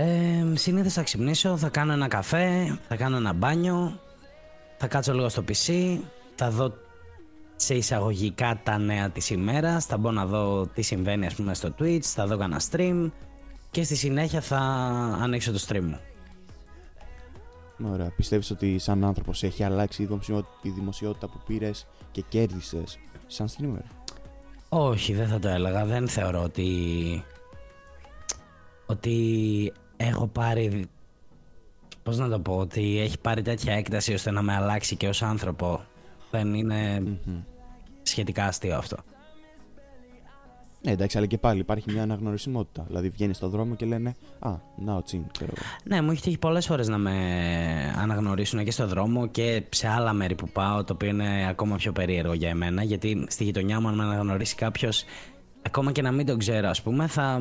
Ε, 0.00 0.44
συνήθως 0.54 0.92
θα 0.92 1.02
ξυπνήσω, 1.02 1.56
θα 1.56 1.68
κάνω 1.68 1.92
ένα 1.92 2.08
καφέ, 2.08 2.78
θα 2.88 2.96
κάνω 2.96 3.16
ένα 3.16 3.32
μπάνιο, 3.32 4.00
θα 4.76 4.86
κάτσω 4.86 5.12
λίγο 5.12 5.28
στο 5.28 5.44
PC, 5.48 5.98
θα 6.34 6.50
δω 6.50 6.72
σε 7.56 7.74
εισαγωγικά 7.74 8.60
τα 8.62 8.78
νέα 8.78 9.10
της 9.10 9.30
ημέρας, 9.30 9.86
θα 9.86 9.96
μπω 9.96 10.10
να 10.10 10.26
δω 10.26 10.66
τι 10.66 10.82
συμβαίνει 10.82 11.26
ας 11.26 11.34
πούμε 11.34 11.54
στο 11.54 11.74
Twitch, 11.78 12.02
θα 12.02 12.26
δω 12.26 12.36
κανένα 12.36 12.60
stream 12.70 13.10
και 13.70 13.82
στη 13.82 13.96
συνέχεια 13.96 14.40
θα 14.40 14.58
ανοίξω 15.20 15.52
το 15.52 15.64
stream 15.68 15.82
μου. 15.82 16.00
Ωραία. 17.92 18.10
Πιστεύεις 18.16 18.50
ότι 18.50 18.78
σαν 18.78 19.04
άνθρωπος 19.04 19.42
έχει 19.42 19.64
αλλάξει 19.64 20.08
η 20.62 20.70
δημοσιότητα 20.70 21.28
που 21.28 21.40
πήρες 21.46 21.86
και 22.10 22.24
κέρδισες 22.28 22.98
σαν 23.26 23.48
streamer? 23.48 23.84
Όχι, 24.68 25.14
δεν 25.14 25.28
θα 25.28 25.38
το 25.38 25.48
έλεγα. 25.48 25.84
Δεν 25.84 26.08
θεωρώ 26.08 26.42
ότι... 26.42 27.24
ότι 28.86 29.72
έχω 29.98 30.26
πάρει... 30.26 30.86
Πώς 32.02 32.18
να 32.18 32.28
το 32.28 32.38
πω, 32.38 32.56
ότι 32.56 33.00
έχει 33.00 33.18
πάρει 33.18 33.42
τέτοια 33.42 33.74
έκταση 33.74 34.12
ώστε 34.12 34.30
να 34.30 34.42
με 34.42 34.54
αλλάξει 34.54 34.96
και 34.96 35.08
ως 35.08 35.22
άνθρωπο. 35.22 35.80
Δεν 36.30 36.54
ειναι 36.54 37.02
σχετικά 38.02 38.44
αστείο 38.44 38.76
αυτό. 38.76 38.96
Ναι, 40.82 40.90
εντάξει, 40.90 41.16
αλλά 41.16 41.26
και 41.26 41.38
πάλι 41.38 41.60
υπάρχει 41.60 41.92
μια 41.92 42.02
αναγνωρισιμότητα. 42.02 42.84
Δηλαδή 42.86 43.08
βγαίνει 43.08 43.34
στον 43.34 43.50
δρόμο 43.50 43.74
και 43.74 43.86
λένε 43.86 44.16
Α, 44.38 44.50
να 44.76 44.94
ο 44.94 45.02
Τσιν, 45.02 45.22
ξέρω 45.32 45.52
Ναι, 45.84 46.02
μου 46.02 46.10
έχει 46.10 46.22
τύχει 46.22 46.38
πολλές 46.38 46.66
φορές 46.66 46.88
να 46.88 46.98
με 46.98 47.14
αναγνωρίσουν 47.96 48.64
και 48.64 48.70
στον 48.70 48.88
δρόμο 48.88 49.26
και 49.26 49.62
σε 49.68 49.88
άλλα 49.88 50.12
μέρη 50.12 50.34
που 50.34 50.48
πάω, 50.48 50.84
το 50.84 50.92
οποίο 50.92 51.08
είναι 51.08 51.46
ακόμα 51.48 51.76
πιο 51.76 51.92
περίεργο 51.92 52.32
για 52.32 52.48
εμένα. 52.48 52.82
Γιατί 52.82 53.26
στη 53.28 53.44
γειτονιά 53.44 53.80
μου, 53.80 53.88
αν 53.88 53.94
με 53.94 54.02
αναγνωρίσει 54.02 54.54
κάποιος, 54.54 55.04
ακόμα 55.62 55.92
και 55.92 56.02
να 56.02 56.12
μην 56.12 56.26
τον 56.26 56.38
ξέρω, 56.38 56.68
ας 56.68 56.82
πούμε, 56.82 57.06
θα 57.06 57.38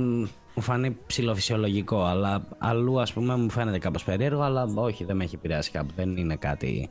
μου 0.55 0.62
φανεί 0.62 0.97
ψηλοφυσιολογικό. 1.07 2.03
Αλλά 2.03 2.47
αλλού, 2.57 3.01
ας 3.01 3.13
πούμε, 3.13 3.36
μου 3.36 3.50
φαίνεται 3.50 3.77
κάπως 3.79 4.03
περίεργο, 4.03 4.41
αλλά 4.41 4.63
όχι, 4.75 5.03
δεν 5.03 5.15
με 5.15 5.24
έχει 5.24 5.36
επηρεάσει 5.36 5.71
κάπου. 5.71 5.93
Δεν 5.95 6.17
είναι 6.17 6.36
κάτι. 6.36 6.89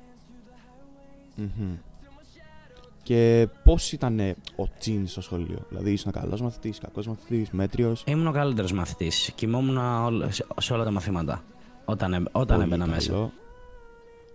Και 3.02 3.48
πώς 3.64 3.92
ήταν 3.92 4.20
ο 4.56 4.68
Τσιν 4.78 5.06
στο 5.06 5.20
σχολείο, 5.20 5.58
Δηλαδή 5.68 5.92
ήσουν 5.92 6.12
καλός 6.12 6.40
μαθητής, 6.40 6.78
κακός 6.78 7.06
μαθητής, 7.06 7.50
μέτριος; 7.50 8.04
Ήμουν 8.06 8.26
ο 8.26 8.32
καλύτερος 8.32 8.72
μαθητής. 8.72 9.32
Κοιμόμουν 9.34 9.76
όλ- 9.76 10.24
σε- 10.30 10.46
σε 10.60 10.72
όλα 10.72 10.84
τα 10.84 10.90
μαθήματα. 10.90 11.42
Όταν, 11.84 12.12
ε- 12.12 12.22
όταν 12.32 12.60
έμπαινα 12.60 12.86
μέσα. 12.86 13.30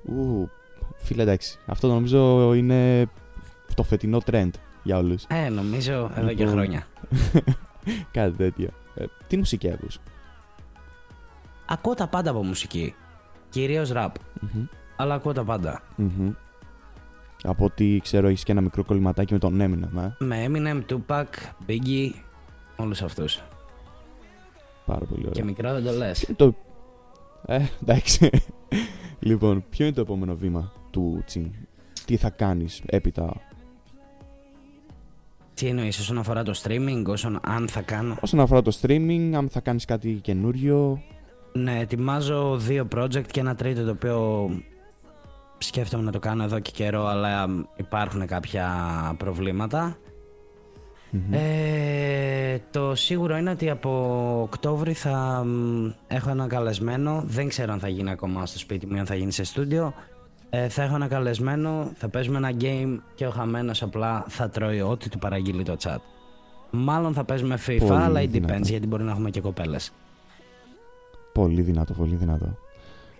Ου, 0.05 0.49
φίλε, 0.97 1.21
εντάξει. 1.21 1.59
Αυτό 1.65 1.87
νομίζω 1.87 2.53
είναι 2.53 3.05
το 3.75 3.83
φετινό 3.83 4.21
trend 4.31 4.49
για 4.83 4.97
όλους. 4.97 5.23
Ε, 5.27 5.49
νομίζω 5.49 6.11
εδώ 6.15 6.27
και 6.27 6.33
Λοιπόν. 6.33 6.51
χρόνια. 6.51 6.85
Κάτι 8.11 8.35
τέτοιο. 8.37 8.69
Ε, 8.95 9.05
τι 9.27 9.37
μουσική 9.37 9.71
ακούς; 9.71 9.99
Ακούω 11.67 11.93
τα 11.93 12.07
πάντα 12.07 12.29
από 12.29 12.43
μουσική. 12.43 12.95
Κυρίως 13.49 13.89
ραπ. 13.91 14.15
Μμμ, 14.39 14.65
Αλλά 14.95 15.13
ακούω 15.13 15.33
τα 15.33 15.43
πάντα. 15.43 15.81
μμμ. 15.95 16.31
Από 17.43 17.65
ό,τι 17.65 17.99
ξέρω, 17.99 18.27
έχεις 18.27 18.43
και 18.43 18.51
ένα 18.51 18.61
μικρό 18.61 18.83
κολληματάκι 18.83 19.33
με 19.33 19.39
τον 19.39 19.57
Eminem, 19.61 19.97
ε. 20.03 20.25
Με 20.25 20.45
Eminem, 20.47 20.81
Tupac, 20.91 21.25
Biggie, 21.67 22.09
όλους 22.75 23.01
αυτούς. 23.01 23.41
Πάρα 24.85 25.05
πολύ 25.05 25.19
ωραία. 25.21 25.31
Και 25.31 25.43
μικρό 25.43 25.73
δεν 25.73 25.83
το 25.83 25.91
λες. 25.91 26.19
Ποιο 26.19 26.35
είναι 26.39 26.51
το... 26.51 26.55
Ε, 27.53 27.65
εντάξει. 27.81 28.29
λοιπόν, 29.29 29.63
ποιο 29.69 29.85
είναι 29.85 29.95
το 29.95 30.01
επόμενο 30.01 30.35
βήμα 30.35 30.71
του 30.91 31.23
Τσιν; 31.25 31.51
Τι 32.05 32.17
θα 32.17 32.29
κάνεις 32.29 32.81
έπειτα; 32.85 33.33
Τι 35.61 35.67
εννοείς 35.67 35.99
όσον 35.99 36.17
αφορά 36.17 36.43
το 36.43 36.53
streaming, 36.63 37.03
όσον 37.07 37.39
αν 37.43 37.67
θα 37.67 37.81
κάνω; 37.81 38.17
όσον 38.21 38.39
αφορά 38.39 38.61
το 38.61 38.77
streaming, 38.81 39.31
αν 39.35 39.49
θα 39.49 39.59
κάνεις 39.59 39.85
κάτι 39.85 40.19
καινούριο. 40.21 41.01
Ναι, 41.53 41.79
ετοιμάζω 41.79 42.57
δύο 42.57 42.87
project 42.95 43.25
και 43.31 43.39
ένα 43.39 43.55
τρίτο 43.55 43.83
το 43.83 43.91
οποίο 43.91 44.49
σκέφτομαι 45.57 46.03
να 46.03 46.11
το 46.11 46.19
κάνω 46.19 46.43
εδώ 46.43 46.59
και 46.59 46.71
καιρό, 46.73 47.05
αλλά 47.05 47.47
υπάρχουν 47.75 48.25
κάποια 48.25 48.69
προβλήματα. 49.17 49.97
Μμμ. 51.09 51.33
Ε, 51.33 52.61
το 52.71 52.95
σίγουρο 52.95 53.37
είναι 53.37 53.49
ότι 53.49 53.69
από 53.69 53.89
Οκτώβρη 54.41 54.93
θα 54.93 55.43
μ, 55.45 55.89
έχω 56.07 56.29
ένα 56.29 56.47
καλεσμένο. 56.47 57.23
Δεν 57.25 57.47
ξέρω 57.47 57.73
αν 57.73 57.79
θα 57.79 57.87
γίνει 57.87 58.09
ακόμα 58.09 58.45
στο 58.45 58.59
σπίτι 58.59 58.85
μου 58.85 58.95
ή 58.95 58.99
αν 58.99 59.05
θα 59.05 59.15
γίνει 59.15 59.31
σε 59.31 59.43
στούντιο. 59.43 59.93
Ε, 60.53 60.69
θα 60.69 60.83
έχω 60.83 60.95
ένα 60.95 61.07
καλεσμένο, 61.07 61.91
θα 61.95 62.09
παίζουμε 62.09 62.37
ένα 62.37 62.51
game 62.61 62.97
και 63.15 63.25
ο 63.27 63.29
χαμένος 63.29 63.81
απλά 63.81 64.25
θα 64.27 64.49
τρώει 64.49 64.81
ό,τι 64.81 65.09
του 65.09 65.19
παραγγείλει 65.19 65.63
το 65.63 65.75
chat. 65.83 65.97
Μάλλον 66.71 67.13
θα 67.13 67.23
παίζουμε 67.23 67.57
FIFA, 67.67 67.77
Πολύ 67.79 68.01
αλλά 68.01 68.21
it 68.21 68.27
δυνατό. 68.29 68.53
depends 68.53 68.63
γιατί 68.63 68.87
μπορεί 68.87 69.03
να 69.03 69.11
έχουμε 69.11 69.29
και 69.29 69.41
κοπέλες. 69.41 69.91
Πολύ 71.33 71.61
δυνατό, 71.61 71.93
πολύ 71.93 72.15
δυνατό. 72.15 72.57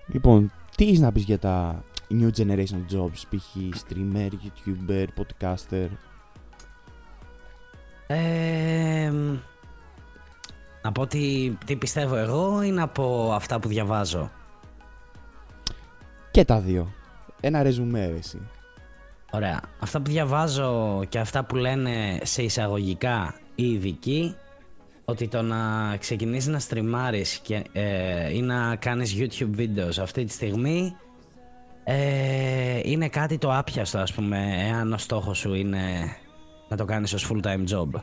Λοιπόν, 0.07 0.51
τι 0.75 0.83
έχεις 0.83 0.99
να 0.99 1.11
πεις 1.11 1.23
για 1.23 1.39
τα 1.39 1.83
new 2.09 2.29
generation 2.37 2.95
jobs, 2.95 3.21
π.χ. 3.29 3.55
streamer, 3.55 4.29
youtuber, 4.29 5.05
podcaster; 5.17 5.87
Ε, 8.07 9.11
μ, 9.13 9.37
να 10.81 10.91
πω 10.91 11.07
τι, 11.07 11.53
τι 11.65 11.75
πιστεύω 11.75 12.15
εγώ 12.15 12.61
ή 12.63 12.71
να 12.71 12.87
πω 12.87 13.31
αυτά 13.33 13.59
που 13.59 13.67
διαβάζω; 13.67 14.31
Και 16.31 16.45
τα 16.45 16.59
δύο. 16.59 16.87
Ένα 17.41 17.63
ρεζουμέ, 17.63 18.07
ρε, 18.07 18.17
εσύ. 18.17 18.41
Ωραία. 19.31 19.61
Αυτά 19.79 20.01
που 20.01 20.11
διαβάζω 20.11 21.03
και 21.09 21.19
αυτά 21.19 21.45
που 21.45 21.55
λένε 21.55 22.19
σε 22.23 22.43
εισαγωγικά 22.43 23.35
οι 23.55 23.71
ειδικοί 23.71 24.35
ότι 25.05 25.27
το 25.27 25.41
να 25.41 25.57
ξεκινήσεις 25.97 26.49
να 26.49 26.59
στριμάρεις 26.59 27.37
και, 27.37 27.63
ε, 27.71 28.35
ή 28.35 28.41
να 28.41 28.75
κάνεις 28.75 29.15
YouTube 29.17 29.59
videos 29.59 29.99
αυτή 30.01 30.23
τη 30.23 30.31
στιγμή 30.31 30.95
ε, 31.83 32.79
είναι 32.83 33.09
κάτι 33.09 33.37
το 33.37 33.57
άπιαστο 33.57 33.97
ας 33.97 34.13
πούμε 34.13 34.67
εάν 34.69 34.93
ο 34.93 34.97
στόχος 34.97 35.37
σου 35.37 35.53
είναι 35.53 36.15
να 36.69 36.77
το 36.77 36.85
κάνεις 36.85 37.13
ως 37.13 37.31
full 37.31 37.45
time 37.45 37.67
job. 37.67 38.01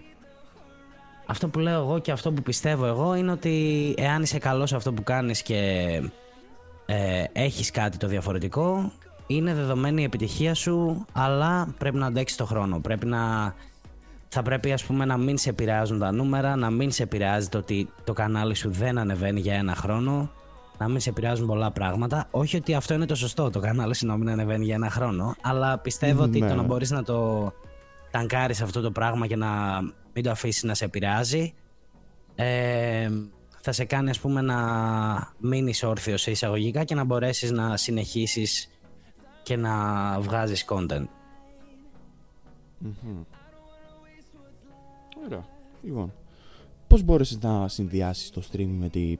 Αυτό 1.26 1.48
που 1.48 1.58
λέω 1.58 1.80
εγώ 1.80 1.98
και 1.98 2.12
αυτό 2.12 2.32
που 2.32 2.42
πιστεύω 2.42 2.86
εγώ 2.86 3.14
είναι 3.14 3.30
ότι 3.30 3.94
εάν 3.98 4.22
είσαι 4.22 4.38
καλός 4.38 4.68
σε 4.68 4.76
αυτό 4.76 4.92
που 4.92 5.02
κάνεις 5.02 5.42
και 5.42 5.56
ε, 6.86 7.24
έχεις 7.32 7.70
κάτι 7.70 7.96
το 7.96 8.06
διαφορετικό 8.06 8.92
είναι 9.30 9.54
δεδομένη 9.54 10.00
η 10.00 10.04
επιτυχία 10.04 10.54
σου 10.54 11.04
αλλά 11.12 11.74
πρέπει 11.78 11.96
να 11.96 12.06
αντέξεις 12.06 12.36
το 12.36 12.44
χρόνο 12.44 12.78
πρέπει 12.80 13.06
να 13.06 13.54
θα 14.28 14.42
πρέπει 14.42 14.72
ας 14.72 14.84
πούμε 14.84 15.04
να 15.04 15.16
μην 15.16 15.38
σε 15.38 15.48
επηρεάζουν 15.48 15.98
τα 15.98 16.12
νούμερα 16.12 16.56
να 16.56 16.70
μην 16.70 16.90
σε 16.90 17.02
επηρεάζει 17.02 17.48
το 17.48 17.58
ότι 17.58 17.88
το 18.04 18.12
κανάλι 18.12 18.54
σου 18.54 18.70
δεν 18.70 18.98
ανεβαίνει 18.98 19.40
για 19.40 19.54
ένα 19.54 19.74
χρόνο 19.74 20.30
να 20.78 20.88
μην 20.88 21.00
σε 21.00 21.10
επηρεάζουν 21.10 21.46
πολλά 21.46 21.70
πράγματα 21.70 22.26
όχι 22.30 22.56
ότι 22.56 22.74
αυτό 22.74 22.94
είναι 22.94 23.06
το 23.06 23.14
σωστό 23.14 23.50
το 23.50 23.60
κανάλι 23.60 23.94
σου 23.94 24.06
να 24.06 24.16
μην 24.16 24.28
ανεβαίνει 24.30 24.64
για 24.64 24.74
ένα 24.74 24.90
χρόνο 24.90 25.34
αλλά 25.40 25.78
πιστεύω 25.78 26.22
ότι 26.22 26.40
Ναι. 26.40 26.48
το 26.48 26.54
να 26.54 26.62
μπορείς 26.62 26.90
να 26.90 27.02
το 27.02 27.52
ταγκάρεις 28.10 28.62
αυτό 28.62 28.80
το 28.80 28.90
πράγμα 28.90 29.26
και 29.26 29.36
να 29.36 29.80
μην 30.12 30.24
το 30.24 30.30
αφήσεις 30.30 30.62
να 30.62 30.74
σε 30.74 30.84
επηρεάζει 30.84 31.54
ε, 32.34 33.08
θα 33.60 33.72
σε 33.72 33.84
κάνει 33.84 34.10
ας 34.10 34.20
πούμε 34.20 34.40
να 34.40 34.56
μείνεις 35.38 35.82
όρθιος 35.82 36.20
σε 36.20 36.30
εισαγωγικά 36.30 36.84
και 36.84 36.94
να 36.94 37.04
μπορέσεις 37.04 37.50
να 37.50 37.76
συνεχίσεις 37.76 38.68
και 39.48 39.56
να 39.56 39.74
βγάζεις 40.20 40.64
content. 40.68 41.06
Μμμ. 42.78 43.22
Ωραία. 45.24 45.44
Λοιπόν, 45.82 46.12
πώς 46.86 47.02
μπόρεσες 47.02 47.38
να 47.38 47.68
συνδυάσεις 47.68 48.30
το 48.30 48.42
streaming 48.52 48.76
με 48.78 48.88
την 48.88 49.18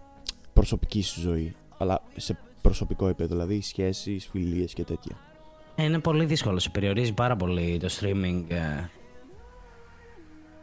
προσωπική 0.53 1.03
σου 1.03 1.21
ζωή, 1.21 1.55
αλλά 1.79 2.03
σε 2.17 2.39
προσωπικό 2.63 3.07
επίπεδο, 3.07 3.29
δηλαδή 3.35 3.61
σχέσεις, 3.61 4.27
φιλίες 4.27 4.73
και 4.73 4.85
τέτοια; 4.85 5.17
Ε, 5.75 5.83
είναι 5.85 5.99
πολύ 5.99 6.25
δύσκολο, 6.25 6.59
σε 6.59 6.71
περιορίζει 6.71 7.13
πάρα 7.13 7.37
πολύ 7.37 7.79
το 7.79 7.89
streaming. 8.01 8.45
ε. 8.49 8.89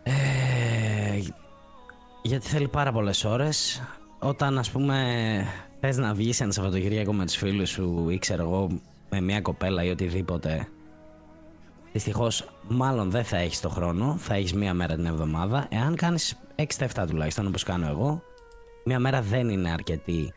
Ε, 0.04 1.22
γιατί 2.22 2.48
θέλει 2.48 2.68
πάρα 2.68 2.92
πολλές 2.92 3.24
ώρες. 3.24 3.82
Όταν 4.20 4.58
ας 4.58 4.72
πούμε 4.72 5.46
θες 5.80 5.98
να 5.98 6.14
βγεις 6.14 6.42
ένα 6.42 6.52
Σαββατοκύριακο 6.52 7.14
με 7.14 7.26
τους 7.26 7.36
φίλους 7.36 7.70
σου 7.70 8.10
ή 8.10 8.18
ξέρω 8.18 8.42
εγώ 8.44 8.70
με 9.10 9.22
μια 9.22 9.42
κοπέλα 9.42 9.84
ή 9.84 9.90
οτιδήποτε 9.90 10.68
Δυστυχώς 11.92 12.50
μάλλον 12.68 13.10
δεν 13.12 13.24
θα 13.24 13.38
έχεις 13.38 13.60
το 13.62 13.70
χρόνο, 13.70 14.16
θα 14.18 14.34
έχεις 14.34 14.54
μία 14.54 14.74
μέρα 14.74 14.96
την 14.96 15.06
εβδομάδα. 15.06 15.68
Εάν 15.70 15.96
κάνεις 15.96 16.36
6-7 16.78 17.06
τουλάχιστον 17.08 17.48
όπως 17.48 17.64
κάνω 17.64 17.88
εγώ, 17.88 18.22
μία 18.86 19.00
μέρα 19.00 19.22
δεν 19.22 19.50
είναι 19.50 19.72
αρκετή 19.72 20.34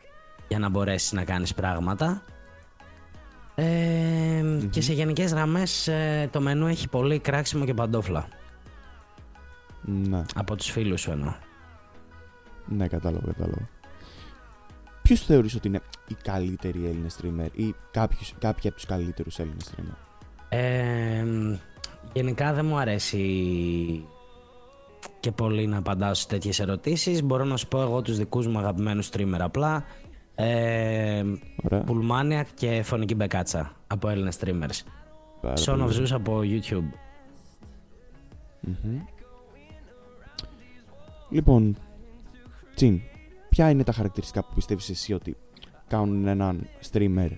για 0.47 0.59
να 0.59 0.69
μπορέσεις 0.69 1.11
να 1.11 1.23
κάνεις 1.23 1.53
πράγματα. 1.53 2.23
Ε, 3.55 4.43
Και 4.69 4.81
σε 4.81 4.93
γενικές 4.93 5.31
γραμμές 5.31 5.87
ε, 5.87 6.29
το 6.31 6.41
μενού 6.41 6.67
έχει 6.67 6.87
πολύ 6.89 7.19
κράξιμο 7.19 7.65
και 7.65 7.73
παντόφλα. 7.73 8.27
Ναι, 9.81 10.21
Από 10.35 10.55
τους 10.55 10.69
φίλους 10.71 11.01
σου 11.01 11.11
εννοώ. 11.11 11.33
ναι, 12.65 12.87
κατάλαβα, 12.87 13.25
κατάλαβα. 13.25 13.69
Ποιους 15.09 15.21
θεωρείς 15.25 15.55
ότι 15.55 15.67
είναι 15.67 15.81
οι 16.07 16.13
καλύτεροι 16.23 16.85
Έλληνες 16.85 17.19
streamer 17.21 17.47
ή 17.53 17.75
κάποιους, 17.91 18.33
κάποιοι 18.39 18.67
από 18.69 18.75
τους 18.75 18.85
καλύτερους 18.85 19.39
Έλληνες 19.39 19.71
streamer; 19.71 19.95
Ε, 20.49 21.25
γενικά 22.13 22.53
δεν 22.53 22.65
μου 22.65 22.77
αρέσει 22.77 24.05
και 25.19 25.31
πολύ 25.31 25.67
να 25.67 25.77
απαντάω 25.77 26.13
σε 26.13 26.27
τέτοιες 26.27 26.59
ερωτήσεις. 26.59 27.23
Μπορώ 27.23 27.43
να 27.43 27.57
σου 27.57 27.67
πω 27.67 27.81
εγώ 27.81 28.01
τους 28.01 28.17
δικούς 28.17 28.47
μου 28.47 28.57
αγαπημένους 28.57 29.09
streamer 29.13 29.39
απλά. 29.39 29.85
Ε, 30.35 31.23
Ωραία. 31.63 31.83
Pulmaniac 31.87 32.45
και 32.53 32.81
Φωνική 32.83 33.15
Μπεκάτσα 33.15 33.71
από 33.87 34.09
Έλληνες 34.09 34.37
streamers. 34.41 34.85
Πάρα 35.41 35.55
Son 35.55 35.65
πολύ 35.65 35.81
of 35.81 35.85
ωραία. 35.85 35.99
Zeus 35.99 36.11
από 36.11 36.39
YouTube. 36.43 36.89
Μμμ. 38.61 38.99
Λοιπόν, 41.29 41.77
Τσιν, 42.75 43.01
ποια 43.59 43.69
είναι 43.69 43.83
τα 43.83 43.91
χαρακτηριστικά 43.91 44.43
που 44.43 44.53
πιστεύεις 44.55 44.89
εσύ 44.89 45.13
ότι 45.13 45.37
κάνουν 45.87 46.27
έναν 46.27 46.67
streamer 46.91 47.29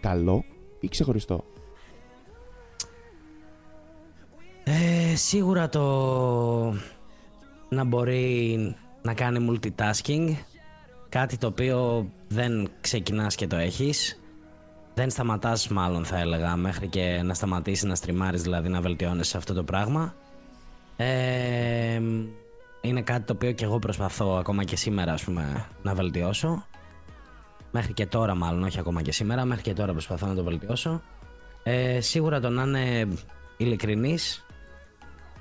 καλό 0.00 0.44
ή 0.80 0.88
ξεχωριστό; 0.88 1.44
Ε, 4.64 5.16
σίγουρα 5.16 5.68
το 5.68 5.84
να 7.68 7.84
μπορεί 7.84 8.58
να 9.02 9.14
κάνει 9.14 9.46
multitasking 9.50 10.34
κάτι 11.08 11.36
το 11.36 11.46
οποίο 11.46 12.10
δεν 12.28 12.70
ξεκινάς 12.80 13.34
και 13.34 13.46
το 13.46 13.56
έχεις 13.56 14.20
δεν 14.94 15.10
σταματάς 15.10 15.68
μάλλον 15.68 16.04
θα 16.04 16.18
έλεγα 16.18 16.56
μέχρι 16.56 16.88
και 16.88 17.20
να 17.24 17.34
σταματήσει 17.34 17.86
να 17.86 17.94
στριμάρεις 17.94 18.42
δηλαδή 18.42 18.68
να 18.68 18.80
βελτιώνεσαι 18.80 19.30
σε 19.30 19.36
αυτό 19.36 19.54
το 19.54 19.64
πράγμα 19.64 20.14
ε, 20.96 22.00
είναι 22.80 23.02
κάτι 23.02 23.24
το 23.24 23.32
οποίο 23.32 23.52
και 23.52 23.64
εγώ 23.64 23.78
προσπαθώ 23.78 24.36
ακόμα 24.36 24.64
και 24.64 24.76
σήμερα 24.76 25.12
ας 25.12 25.24
πούμε 25.24 25.66
να 25.82 25.94
βελτιώσω 25.94 26.64
μέχρι 27.70 27.92
και 27.92 28.06
τώρα 28.06 28.34
μάλλον 28.34 28.62
όχι 28.62 28.78
ακόμα 28.78 29.02
και 29.02 29.12
σήμερα 29.12 29.44
μέχρι 29.44 29.62
και 29.62 29.72
τώρα 29.72 29.92
προσπαθώ 29.92 30.26
να 30.26 30.34
το 30.34 30.44
βελτιώσω 30.44 31.02
ε, 31.62 32.00
σίγουρα 32.00 32.40
το 32.40 32.48
να 32.48 32.62
είναι 32.62 33.08
ειλικρινής 33.56 34.46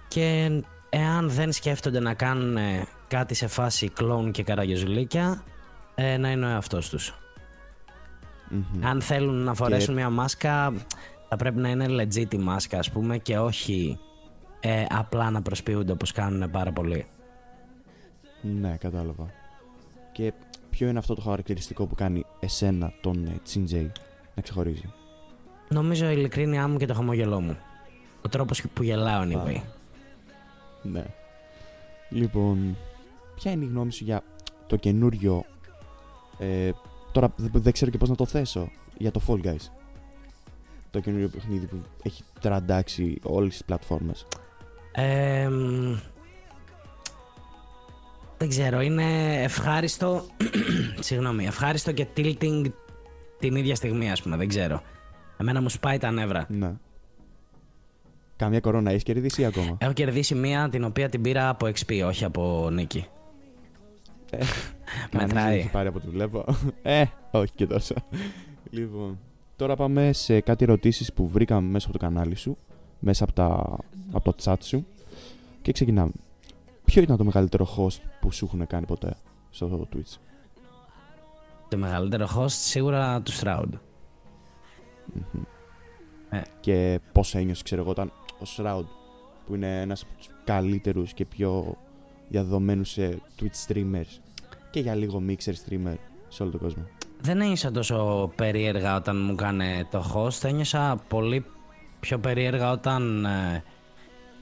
και 0.07 0.51
εάν 0.89 1.29
δεν 1.29 1.51
σκέφτονται 1.51 1.99
να 1.99 2.13
κάνουν 2.13 2.57
ε, 2.57 2.87
κάτι 3.07 3.33
σε 3.33 3.47
φάση 3.47 3.89
κλόουν 3.89 4.31
και 4.31 4.43
καραγιοζουλίκια 4.43 5.43
ε, 5.95 6.17
να 6.17 6.31
είναι 6.31 6.45
ο 6.45 6.49
εαυτός 6.49 6.89
τους. 6.89 7.13
Μμμ. 8.49 8.85
Αν 8.85 9.01
θέλουν 9.01 9.43
να 9.43 9.53
φορέσουν 9.53 9.93
μια 9.93 10.09
μάσκα 10.09 10.73
Θα 11.29 11.35
πρέπει 11.35 11.59
να 11.59 11.69
είναι 11.69 11.85
legit 11.89 12.33
η 12.33 12.37
μάσκα, 12.37 12.79
ας 12.79 12.91
πούμε, 12.91 13.17
και 13.17 13.37
όχι 13.37 13.99
ε, 14.59 14.85
απλά 14.89 15.29
να 15.29 15.41
προσποιούνται 15.41 15.91
όπως 15.91 16.11
κάνουν 16.11 16.49
πάρα 16.51 16.71
πολύ. 16.71 17.05
Ναι, 18.41 18.77
κατάλαβα. 18.79 19.31
Και 20.11 20.33
ποιο 20.69 20.87
είναι 20.87 20.99
αυτό 20.99 21.15
το 21.15 21.21
χαρακτηριστικό 21.21 21.85
που 21.85 21.95
κάνει 21.95 22.25
εσένα 22.39 22.93
τον 23.01 23.25
ε, 23.25 23.39
Τσιντζέι 23.43 23.91
να 24.35 24.41
ξεχωρίζει; 24.41 24.93
Νομίζω 25.69 26.09
η 26.09 26.13
ειλικρίνειά 26.17 26.67
μου 26.67 26.77
και 26.77 26.85
το 26.85 26.93
χαμόγελό 26.93 27.41
μου. 27.41 27.57
Ο 28.21 28.29
τρόπος 28.29 28.63
που 28.73 28.83
γελάω 28.83 29.23
anyway. 29.23 29.55
Α. 29.57 29.61
Ναι. 30.83 31.05
Λοιπόν, 32.09 32.77
ποια 33.35 33.51
είναι 33.51 33.65
η 33.65 33.67
γνώμη 33.67 33.91
σου 33.91 34.03
για 34.03 34.23
το 34.67 34.75
καινούριο. 34.75 35.45
Ε, 36.37 36.71
τώρα 37.11 37.33
δεν, 37.35 37.51
δεν 37.53 37.73
ξέρω 37.73 37.91
και 37.91 37.97
πώς 37.97 38.09
να 38.09 38.15
το 38.15 38.25
θέσω. 38.25 38.69
Για 38.97 39.11
το 39.11 39.21
Fall 39.27 39.45
Guys; 39.45 39.69
Το 40.91 40.99
καινούριο 40.99 41.27
παιχνίδι 41.27 41.65
που 41.65 41.83
έχει 42.03 42.23
τραντάξει 42.39 43.19
όλες 43.23 43.51
τις 43.51 43.63
πλατφόρμες. 43.63 44.25
Ε, 44.91 45.47
μ, 45.49 45.97
δεν 48.39 48.49
ξέρω, 48.49 48.81
είναι 48.81 49.33
ευχάριστο. 49.43 50.23
Συγγνώμη, 50.99 51.45
ευχάριστο 51.45 51.91
και 51.91 52.07
tilting 52.17 52.71
την 53.39 53.55
ίδια 53.55 53.75
στιγμή, 53.75 54.11
ας 54.11 54.21
πούμε. 54.21 54.37
Δεν 54.37 54.47
ξέρω. 54.47 54.81
Εμένα 55.37 55.61
μου 55.61 55.69
σπάει 55.69 55.97
τα 55.97 56.11
νεύρα. 56.11 56.45
Ναι. 56.49 56.73
Καμία 58.35 58.59
κορώνα 58.59 58.89
έχεις 58.89 59.03
κερδίσει 59.03 59.41
ή 59.41 59.45
ακόμα; 59.45 59.77
Έχω 59.79 59.93
κερδίσει 59.93 60.35
μία 60.35 60.69
την 60.69 60.83
οποία 60.83 61.09
την 61.09 61.21
πήρα 61.21 61.49
από 61.49 61.67
XP, 61.67 62.03
όχι 62.05 62.25
από 62.25 62.69
νίκη. 62.71 63.05
Ε, 64.29 64.37
κανείς 64.37 64.47
δεν 65.11 65.21
Μετράει. 65.27 65.59
έχει 65.59 65.69
πάρει 65.69 65.87
από 65.87 65.97
ό,τι 65.97 66.09
βλέπω. 66.09 66.45
Ε, 66.81 67.03
όχι 67.31 67.51
και 67.55 67.67
τόσο. 67.67 67.95
Λοιπόν, 68.69 69.19
τώρα 69.55 69.75
πάμε 69.75 70.13
σε 70.13 70.39
κάτι 70.39 70.63
ερωτήσεις 70.63 71.13
που 71.13 71.27
βρήκαμε 71.27 71.69
μέσα 71.69 71.87
από 71.89 71.97
το 71.97 72.05
κανάλι 72.05 72.35
σου, 72.35 72.57
μέσα 72.99 73.23
από, 73.23 73.33
τα, 73.33 73.77
από 74.11 74.33
το 74.33 74.35
chat 74.43 74.57
σου 74.61 74.85
και 75.61 75.71
ξεκινάμε. 75.71 76.11
Ποιο 76.89 77.01
ήταν 77.01 77.17
το 77.17 77.23
μεγαλύτερο 77.23 77.67
host 77.77 77.99
που 78.19 78.31
σου 78.31 78.45
έχουν 78.45 78.67
κάνει 78.67 78.85
ποτέ 78.85 79.15
στο 79.49 79.87
Twitch; 79.93 80.17
Το 81.69 81.77
μεγαλύτερο 81.77 82.27
host 82.35 82.49
σίγουρα 82.49 83.21
του 83.21 83.31
Shroud. 83.31 83.69
Μμμ. 85.05 85.43
Ε. 86.29 86.41
Και 86.59 86.99
πώς 87.11 87.35
ένιωσες, 87.35 87.63
ξέρω 87.63 87.81
εγώ, 87.81 87.89
όταν 87.89 88.11
ο 88.39 88.43
Shroud, 88.57 88.85
που 89.45 89.55
είναι 89.55 89.81
ένας 89.81 90.01
από 90.01 90.11
τους 90.17 90.29
καλύτερους 90.43 91.13
και 91.13 91.25
πιο 91.25 91.77
διαδεδομένους 92.29 92.89
σε 92.89 93.21
Twitch 93.39 93.67
streamers 93.67 94.19
και 94.71 94.79
για 94.79 94.95
λίγο 94.95 95.23
mixer 95.27 95.53
streamer 95.53 95.95
σε 96.27 96.43
όλο 96.43 96.51
τον 96.51 96.59
κόσμο. 96.59 96.83
Δεν 97.21 97.41
ένιωσα 97.41 97.71
τόσο 97.71 98.31
περίεργα 98.35 98.95
όταν 98.95 99.23
μου 99.23 99.31
έκανε 99.31 99.87
το 99.91 100.11
host. 100.13 100.43
Ένιωσα 100.43 101.03
πολύ 101.07 101.45
πιο 101.99 102.19
περίεργα 102.19 102.71
όταν 102.71 103.25
ε, 103.25 103.63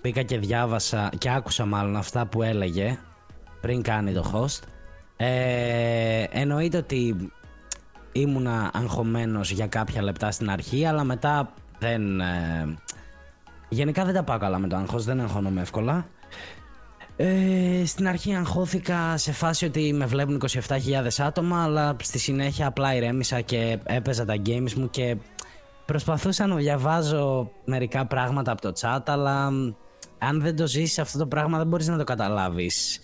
πήγα 0.01 0.23
και 0.23 0.37
διάβασα 0.37 1.09
και 1.17 1.29
άκουσα 1.29 1.65
μάλλον 1.65 1.95
αυτά 1.95 2.25
που 2.25 2.43
έλεγε 2.43 2.99
πριν 3.61 3.81
κάνει 3.81 4.13
το 4.13 4.31
host. 4.33 4.63
Ε, 5.17 6.23
εννοείται 6.31 6.77
ότι 6.77 7.31
ήμουνα 8.11 8.71
αγχωμένος 8.73 9.51
για 9.51 9.67
κάποια 9.67 10.01
λεπτά 10.01 10.31
στην 10.31 10.49
αρχή 10.49 10.85
αλλά 10.85 11.03
μετά 11.03 11.53
δεν... 11.79 12.19
ε, 12.19 12.77
γενικά 13.69 14.05
δεν 14.05 14.13
τα 14.13 14.23
πάω 14.23 14.37
καλά 14.37 14.59
με 14.59 14.67
το 14.67 14.75
άγχος, 14.75 15.03
δεν 15.03 15.19
αγχώνομαι 15.19 15.61
εύκολα. 15.61 16.07
Ε, 17.19 17.85
στην 17.85 18.07
αρχή 18.07 18.35
αγχώθηκα 18.35 19.17
σε 19.17 19.31
φάση 19.31 19.65
ότι 19.65 19.93
με 19.93 20.05
βλέπουν 20.05 20.41
27.000 20.49 20.57
άτομα 21.17 21.63
αλλά 21.63 21.95
στη 22.03 22.19
συνέχεια 22.19 22.67
απλά 22.67 22.95
ηρέμησα 22.95 23.41
και 23.41 23.79
έπαιζα 23.83 24.25
τα 24.25 24.35
games 24.45 24.73
μου 24.73 24.89
και 24.89 25.17
προσπαθούσα 25.85 26.47
να 26.47 26.55
διαβάζω 26.55 27.51
μερικά 27.65 28.05
πράγματα 28.05 28.51
από 28.51 28.61
το 28.61 28.71
chat 28.81 29.01
αλλά 29.05 29.51
μ, 29.51 29.73
αν 30.17 30.41
δεν 30.41 30.55
το 30.55 30.67
ζήσεις 30.67 30.99
αυτό 30.99 31.17
το 31.17 31.27
πράγμα 31.27 31.57
δεν 31.57 31.67
μπορείς 31.67 31.87
να 31.87 31.97
το 31.97 32.03
καταλάβεις 32.03 32.99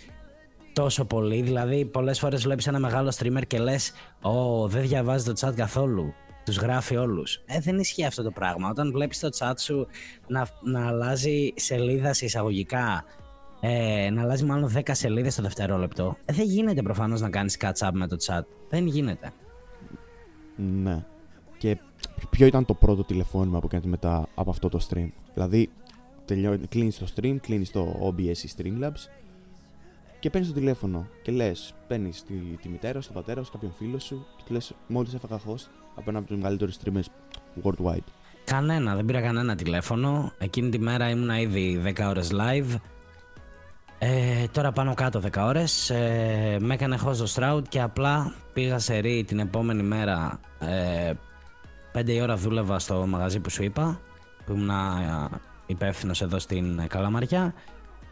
τόσο 0.73 1.05
πολύ 1.05 1.41
δηλαδή 1.41 1.85
πολλές 1.85 2.19
φορές 2.19 2.43
βλέπεις 2.43 2.67
ένα 2.67 2.79
μεγάλο 2.79 3.13
streamer 3.17 3.41
και 3.47 3.59
λες 3.59 3.91
«Ω, 4.21 4.67
δεν 4.67 4.81
διαβάζει 4.81 5.33
το 5.33 5.33
chat 5.39 5.53
καθόλου». 5.55 6.13
Τους 6.45 6.57
γράφει 6.57 6.95
όλους. 6.95 7.41
Ε, 7.45 7.59
δεν 7.59 7.79
ισχύει 7.79 8.05
αυτό 8.05 8.23
το 8.23 8.31
πράγμα. 8.31 8.69
Όταν 8.69 8.91
βλέπεις 8.91 9.19
το 9.19 9.29
chat 9.37 9.53
σου 9.57 9.87
να, 10.27 10.47
να 10.61 10.87
αλλάζει 10.87 11.53
σελίδα 11.55 12.13
σε 12.13 12.25
εισαγωγικά 12.25 13.03
ε, 13.59 14.09
να 14.09 14.21
αλλάζει 14.21 14.45
μάλλον 14.45 14.71
10 14.75 14.81
σελίδες 14.91 15.35
το 15.35 15.41
δευτερόλεπτο. 15.41 16.17
Ε, 16.25 16.33
δεν 16.33 16.45
γίνεται 16.45 16.81
προφανώς 16.81 17.21
να 17.21 17.29
κάνεις 17.29 17.57
catch 17.61 17.87
up 17.87 17.91
με 17.93 18.07
το 18.07 18.17
chat. 18.25 18.41
Δεν 18.69 18.87
γίνεται. 18.87 19.31
Ναι. 20.55 21.05
Και 21.57 21.77
ποιο 22.29 22.45
ήταν 22.45 22.65
το 22.65 22.73
πρώτο 22.73 23.03
τηλεφώνημα 23.03 23.59
που 23.59 23.67
κάνετε 23.67 23.89
μετά 23.89 24.27
από 24.35 24.49
αυτό 24.49 24.69
το 24.69 24.87
stream; 24.89 25.07
Δηλαδή, 25.33 25.69
τελειώ... 26.25 26.59
κλείνεις 26.69 26.97
το 26.97 27.07
stream, 27.15 27.35
κλείνεις 27.41 27.71
το 27.71 28.13
OBS 28.13 28.37
ή 28.37 28.49
Streamlabs 28.57 29.09
και 30.19 30.29
παίρνεις 30.29 30.49
το 30.49 30.55
τηλέφωνο 30.59 31.07
και 31.21 31.31
λες, 31.31 31.73
παίρνεις 31.87 32.23
τη, 32.23 32.33
τη 32.33 32.69
μητέρα 32.69 33.01
σου, 33.01 33.13
τον 33.13 33.21
πατέρα 33.21 33.43
σου, 33.43 33.51
κάποιον 33.51 33.73
φίλο 33.77 33.99
σου 33.99 34.25
και 34.37 34.43
του 34.45 34.53
λες 34.53 34.73
μόλις 34.87 35.13
έφαγα 35.13 35.37
host 35.37 35.67
από 35.95 36.09
ένα 36.09 36.19
από 36.19 36.27
τους 36.27 36.37
μεγαλύτερους 36.37 36.77
streamers 36.83 37.05
worldwide. 37.63 38.07
Κανένα, 38.43 38.95
δεν 38.95 39.05
πήρα 39.05 39.21
κανένα 39.21 39.55
τηλέφωνο. 39.55 40.33
Εκείνη 40.37 40.69
τη 40.69 40.79
μέρα 40.79 41.09
ήμουνα 41.09 41.39
ήδη 41.39 41.81
10 41.85 42.07
ώρες 42.09 42.31
live. 42.33 42.75
Ε, 43.99 44.47
τώρα 44.51 44.71
πάνω 44.71 44.93
κάτω 44.93 45.21
10 45.33 45.43
ώρες. 45.45 45.89
Ε, 45.89 46.57
με 46.59 46.73
έκανε 46.73 46.97
host 47.05 47.15
το 47.15 47.33
Stroud 47.35 47.61
και 47.69 47.81
απλά 47.81 48.33
πήγα 48.53 48.79
σε 48.79 48.97
ρί 48.97 49.23
την 49.23 49.39
επόμενη 49.39 49.83
μέρα. 49.83 50.39
Ε, 50.59 51.13
5 51.93 52.07
η 52.07 52.21
ώρα 52.21 52.35
δούλευα 52.35 52.79
στο 52.79 53.05
μαγαζί 53.07 53.39
που 53.39 53.49
σου 53.49 53.63
είπα, 53.63 53.99
που 54.45 54.53
ήμουν 54.53 54.69
υπεύθυνος 55.65 56.21
εδώ 56.21 56.39
στην 56.39 56.87
Καλαμαριά. 56.87 57.53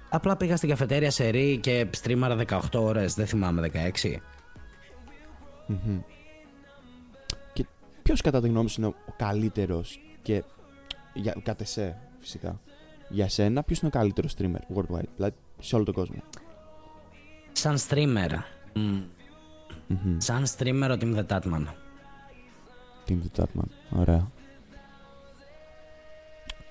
Απλά 0.10 0.38
πήγα 0.38 0.58
στην 0.58 0.70
καφετέρια 0.70 1.12
σε 1.12 1.30
ρί 1.30 1.58
και 1.62 1.88
στρίμαρα 1.92 2.36
18 2.48 2.60
ώρες, 2.74 3.14
δεν 3.14 3.26
θυμάμαι 3.28 3.62
16. 3.62 4.22
Μμμ. 5.68 6.00
Και 7.54 7.66
ποιος 8.04 8.22
κατά 8.22 8.42
τη 8.42 8.48
γνώμη 8.48 8.70
σου 8.70 8.82
είναι 8.82 8.90
ο 8.90 9.14
καλύτερος 9.18 10.00
και 10.22 10.44
για, 11.14 11.36
κατ' 11.44 11.62
εσέ 11.62 11.98
φυσικά. 12.20 12.60
Για 13.10 13.30
σένα, 13.30 13.64
ποιος 13.64 13.80
είναι 13.80 13.92
ο 13.94 13.98
καλύτερος 13.98 14.34
streamer 14.38 14.76
worldwide, 14.78 15.10
δηλαδή 15.16 15.36
σε 15.60 15.76
όλο 15.76 15.84
τον 15.84 15.94
κόσμο; 15.94 16.22
Σαν 17.52 17.78
streamer. 17.90 18.30
μ, 18.74 18.80
Μμμ. 19.88 20.18
Σαν 20.18 20.44
streamer 20.58 20.90
ο 20.92 20.98
Team 21.02 21.16
The 21.16 21.26
Tatman. 21.28 21.66
Team 23.08 23.18
the 23.18 23.42
Tatman. 23.42 23.68
Ωραία. 23.90 24.32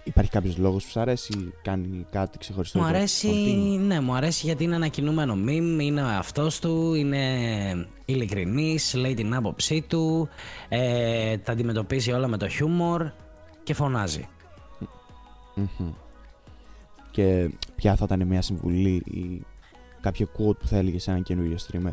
Υπάρχει 0.05 0.31
κάποιος 0.31 0.57
λόγος 0.57 0.85
που 0.85 0.91
σου 0.91 1.01
αρέσει 1.01 1.33
ή 1.39 1.53
κάνει 1.63 2.07
κάτι 2.11 2.39
ξεχωριστό. 2.39 2.79
Μου 2.79 2.87
από 2.87 2.97
αρέσει, 2.97 3.27
τον 3.27 3.37
team? 3.37 3.87
ναι, 3.87 4.01
μου 4.01 4.15
αρέσει 4.15 4.47
γιατί 4.47 4.65
είναι 4.65 4.75
ένα 4.75 4.89
κινούμενο 4.89 5.35
meme, 5.35 5.79
είναι 5.81 6.03
ο 6.03 6.09
εαυτός 6.09 6.59
του, 6.61 6.95
είναι 6.95 7.87
ειλικρινής, 8.05 8.95
λέει 8.95 9.15
την 9.15 9.35
άποψή 9.35 9.85
του, 9.89 10.29
ε, 10.69 11.37
τα 11.39 11.53
αντιμετωπίζει 11.53 12.13
όλα 12.13 12.29
με 12.29 12.37
το 12.37 12.49
χιούμορ 12.49 13.11
και 13.63 13.75
φωνάζει. 13.75 14.29
Μμμ. 15.55 15.93
Και 17.11 17.51
ποια 17.77 17.97
θα 17.97 18.05
ήταν 18.05 18.27
μια 18.27 18.43
συμβουλή 18.43 19.03
ή 19.05 19.43
κάποιο 20.01 20.29
quote 20.39 20.59
που 20.59 20.67
θα 20.67 20.77
έλεγε 20.77 20.99
σε 20.99 21.11
έναν 21.11 21.23
καινούριο 21.23 21.57
streamer; 21.57 21.93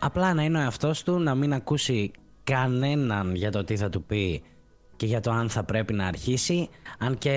Απλά 0.00 0.34
να 0.34 0.42
είναι 0.42 0.58
ο 0.58 0.60
εαυτός 0.60 1.02
του, 1.02 1.18
να 1.18 1.34
μην 1.34 1.52
ακούσει 1.52 2.10
κανέναν 2.44 3.34
για 3.34 3.50
το 3.50 3.64
τι 3.64 3.76
θα 3.76 3.88
του 3.88 4.02
πει 4.02 4.42
και 4.96 5.06
για 5.06 5.20
το 5.20 5.30
αν 5.30 5.48
θα 5.48 5.64
πρέπει 5.64 5.92
να 5.92 6.06
αρχίσει. 6.06 6.68
Αν 6.98 7.18
και 7.18 7.32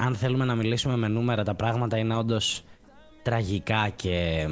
αν 0.00 0.14
θέλουμε 0.14 0.44
να 0.44 0.54
μιλήσουμε 0.54 0.96
με 0.96 1.08
νούμερα, 1.08 1.44
τα 1.44 1.54
πράγματα 1.54 1.98
είναι 1.98 2.16
όντως 2.16 2.64
τραγικά 3.22 3.88
και 3.96 4.46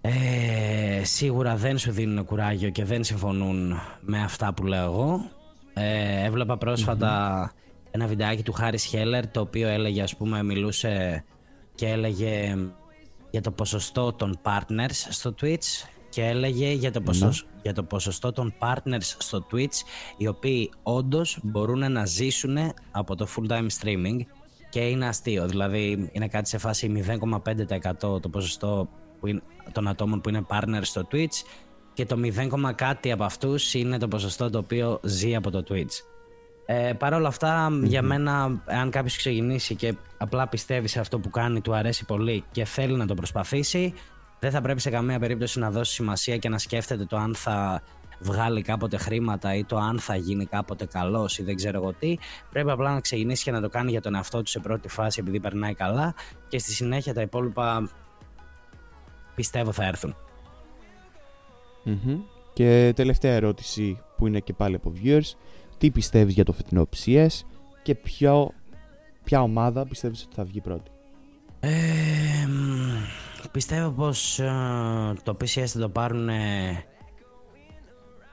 ε, 0.00 1.04
σίγουρα 1.04 1.56
δεν 1.56 1.78
σου 1.78 1.92
δίνουν 1.92 2.24
κουράγιο 2.24 2.70
και 2.70 2.84
δεν 2.84 3.04
συμφωνούν 3.04 3.80
με 4.00 4.22
αυτά 4.22 4.54
που 4.54 4.64
λέω 4.64 4.84
εγώ. 4.84 5.30
Ε, 5.74 6.24
έβλεπα 6.24 6.56
πρόσφατα 6.56 7.52
ένα 7.90 8.06
βιντεάκι 8.06 8.42
του 8.42 8.52
Χάρη 8.52 8.78
Χέλλερ 8.78 9.28
το 9.28 9.40
οποίο 9.40 9.68
έλεγε 9.68 10.02
ας 10.02 10.16
πούμε 10.16 10.42
μιλούσε 10.42 11.24
και 11.74 11.86
έλεγε 11.86 12.56
για 13.30 13.40
το 13.40 13.50
ποσοστό 13.50 14.12
των 14.12 14.38
partners 14.42 15.06
στο 15.08 15.34
Twitch 15.40 15.88
και 16.16 16.24
έλεγε 16.24 16.70
για 16.70 16.92
το, 16.92 17.00
ποσοστό, 17.00 17.46
για 17.62 17.72
το 17.72 17.82
ποσοστό 17.82 18.32
των 18.32 18.54
partners 18.58 19.14
στο 19.18 19.46
Twitch 19.52 19.82
οι 20.16 20.26
οποίοι 20.26 20.70
όντως 20.82 21.38
μπορούν 21.42 21.92
να 21.92 22.06
ζήσουν 22.06 22.56
από 22.90 23.14
το 23.14 23.28
full 23.36 23.52
time 23.52 23.66
streaming 23.80 24.18
και 24.70 24.80
είναι 24.80 25.06
αστείο. 25.06 25.46
Δηλαδή 25.46 26.10
είναι 26.12 26.28
κάτι 26.28 26.48
σε 26.48 26.58
φάση 26.58 27.04
0,5% 27.20 28.20
το 28.20 28.28
ποσοστό 28.30 28.88
που 29.20 29.26
είναι, 29.26 29.42
των 29.72 29.88
ατόμων 29.88 30.20
που 30.20 30.28
είναι 30.28 30.46
partners 30.48 30.82
στο 30.82 31.08
Twitch 31.12 31.44
και 31.92 32.06
το 32.06 32.16
0, 32.66 32.74
κάτι 32.74 33.12
από 33.12 33.24
αυτούς 33.24 33.74
είναι 33.74 33.98
το 33.98 34.08
ποσοστό 34.08 34.50
το 34.50 34.58
οποίο 34.58 35.00
ζει 35.02 35.34
από 35.34 35.50
το 35.50 35.64
Twitch. 35.68 36.02
Ε, 36.66 36.92
Παρ' 36.92 37.14
όλα 37.14 37.28
αυτά, 37.28 37.70
για 37.82 38.02
μένα, 38.02 38.62
αν 38.64 38.90
κάποιος 38.90 39.16
ξεκινήσει 39.16 39.74
και 39.74 39.94
απλά 40.18 40.48
πιστεύει 40.48 40.88
σε 40.88 41.00
αυτό 41.00 41.18
που 41.18 41.30
κάνει, 41.30 41.60
του 41.60 41.74
αρέσει 41.74 42.04
πολύ 42.04 42.44
και 42.52 42.64
θέλει 42.64 42.96
να 42.96 43.06
το 43.06 43.14
προσπαθήσει, 43.14 43.94
δεν 44.38 44.50
θα 44.50 44.60
πρέπει 44.60 44.80
σε 44.80 44.90
καμία 44.90 45.18
περίπτωση 45.18 45.58
να 45.58 45.70
δώσει 45.70 45.92
σημασία 45.92 46.36
και 46.36 46.48
να 46.48 46.58
σκέφτεται 46.58 47.04
το 47.04 47.16
αν 47.16 47.34
θα 47.34 47.82
βγάλει 48.20 48.62
κάποτε 48.62 48.96
χρήματα 48.96 49.54
ή 49.54 49.64
το 49.64 49.76
αν 49.76 49.98
θα 49.98 50.16
γίνει 50.16 50.46
κάποτε 50.46 50.86
καλός 50.86 51.38
ή 51.38 51.42
δεν 51.42 51.56
ξέρω 51.56 51.76
εγώ 51.80 51.92
τι. 51.92 52.16
Πρέπει 52.50 52.70
απλά 52.70 52.92
να 52.92 53.00
ξεκινήσει 53.00 53.44
και 53.44 53.50
να 53.50 53.60
το 53.60 53.68
κάνει 53.68 53.90
για 53.90 54.00
τον 54.00 54.14
εαυτό 54.14 54.42
του 54.42 54.50
σε 54.50 54.58
πρώτη 54.58 54.88
φάση 54.88 55.20
επειδή 55.20 55.40
περνάει 55.40 55.74
καλά 55.74 56.14
και 56.48 56.58
στη 56.58 56.72
συνέχεια 56.72 57.14
τα 57.14 57.20
υπόλοιπα 57.20 57.90
πιστεύω 59.34 59.72
θα 59.72 59.84
έρθουν. 59.84 60.14
Mm-hmm. 61.86 62.18
Και 62.52 62.92
τελευταία 62.96 63.32
ερώτηση 63.32 64.00
που 64.16 64.26
είναι 64.26 64.40
και 64.40 64.52
πάλι 64.52 64.74
από 64.74 64.92
viewers. 65.02 65.30
Τι 65.78 65.90
πιστεύεις 65.90 66.34
για 66.34 66.44
το 66.44 66.52
φετινό 66.52 66.88
PCS 66.96 67.26
και 67.82 67.94
ποιο, 67.94 68.52
ποια 69.24 69.42
ομάδα 69.42 69.86
πιστεύεις 69.86 70.22
ότι 70.22 70.34
θα 70.34 70.44
βγει 70.44 70.60
πρώτη; 70.60 70.90
Ε, 71.60 71.70
πιστεύω 73.52 73.90
πως 73.90 74.38
ε, 74.38 74.52
το 75.22 75.36
PCS 75.40 75.66
θα 75.66 75.78
το 75.78 75.88
πάρουν 75.88 76.28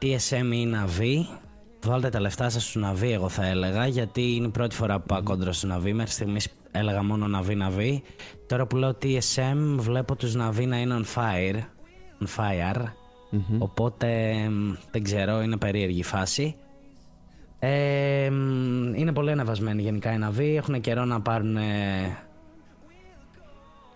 TSM 0.02 0.52
ή 0.52 0.68
Navi. 0.74 1.38
Βάλτε 1.86 2.10
τα 2.10 2.20
λεφτά 2.20 2.50
σας 2.50 2.70
στο 2.70 2.82
Navi 2.84 3.12
εγώ 3.12 3.30
θα 3.30 3.46
έλεγα 3.46 3.88
γιατί 3.88 4.36
είναι 4.36 4.46
η 4.46 4.50
πρώτη 4.50 4.76
φορά 4.76 5.00
που 5.00 5.06
πάω 5.06 5.24
κόντρα 5.24 5.52
στο 5.52 5.76
Navi. 5.76 5.92
Μέχρι 5.94 6.12
στιγμής 6.12 6.48
έλεγα 6.72 7.04
μόνο 7.04 7.40
Navi 7.40 7.52
Navi. 7.52 7.98
Τώρα 8.48 8.66
που 8.68 8.76
λέω 8.76 8.98
TSM 9.02 9.76
βλέπω 9.78 10.16
τους 10.16 10.36
Navi 10.38 10.68
να 10.68 10.78
είναι 10.78 11.02
on 11.02 11.20
fire. 11.20 11.60
On 12.24 12.28
fire. 12.38 12.84
Οπότε 13.58 14.36
δεν 14.92 15.04
ξέρω, 15.04 15.42
είναι 15.42 15.58
περίεργη 15.58 16.00
η 16.00 16.04
φάση. 16.04 16.56
Ε, 17.60 18.26
είναι 18.96 19.12
πολύ 19.14 19.32
ανεβασμένοι 19.32 19.82
γενικά 19.82 20.14
οι 20.14 20.18
Navi. 20.22 20.56
Έχουν 20.56 20.82
καιρό 20.82 21.06
να 21.06 21.22
πάρουν 21.22 21.58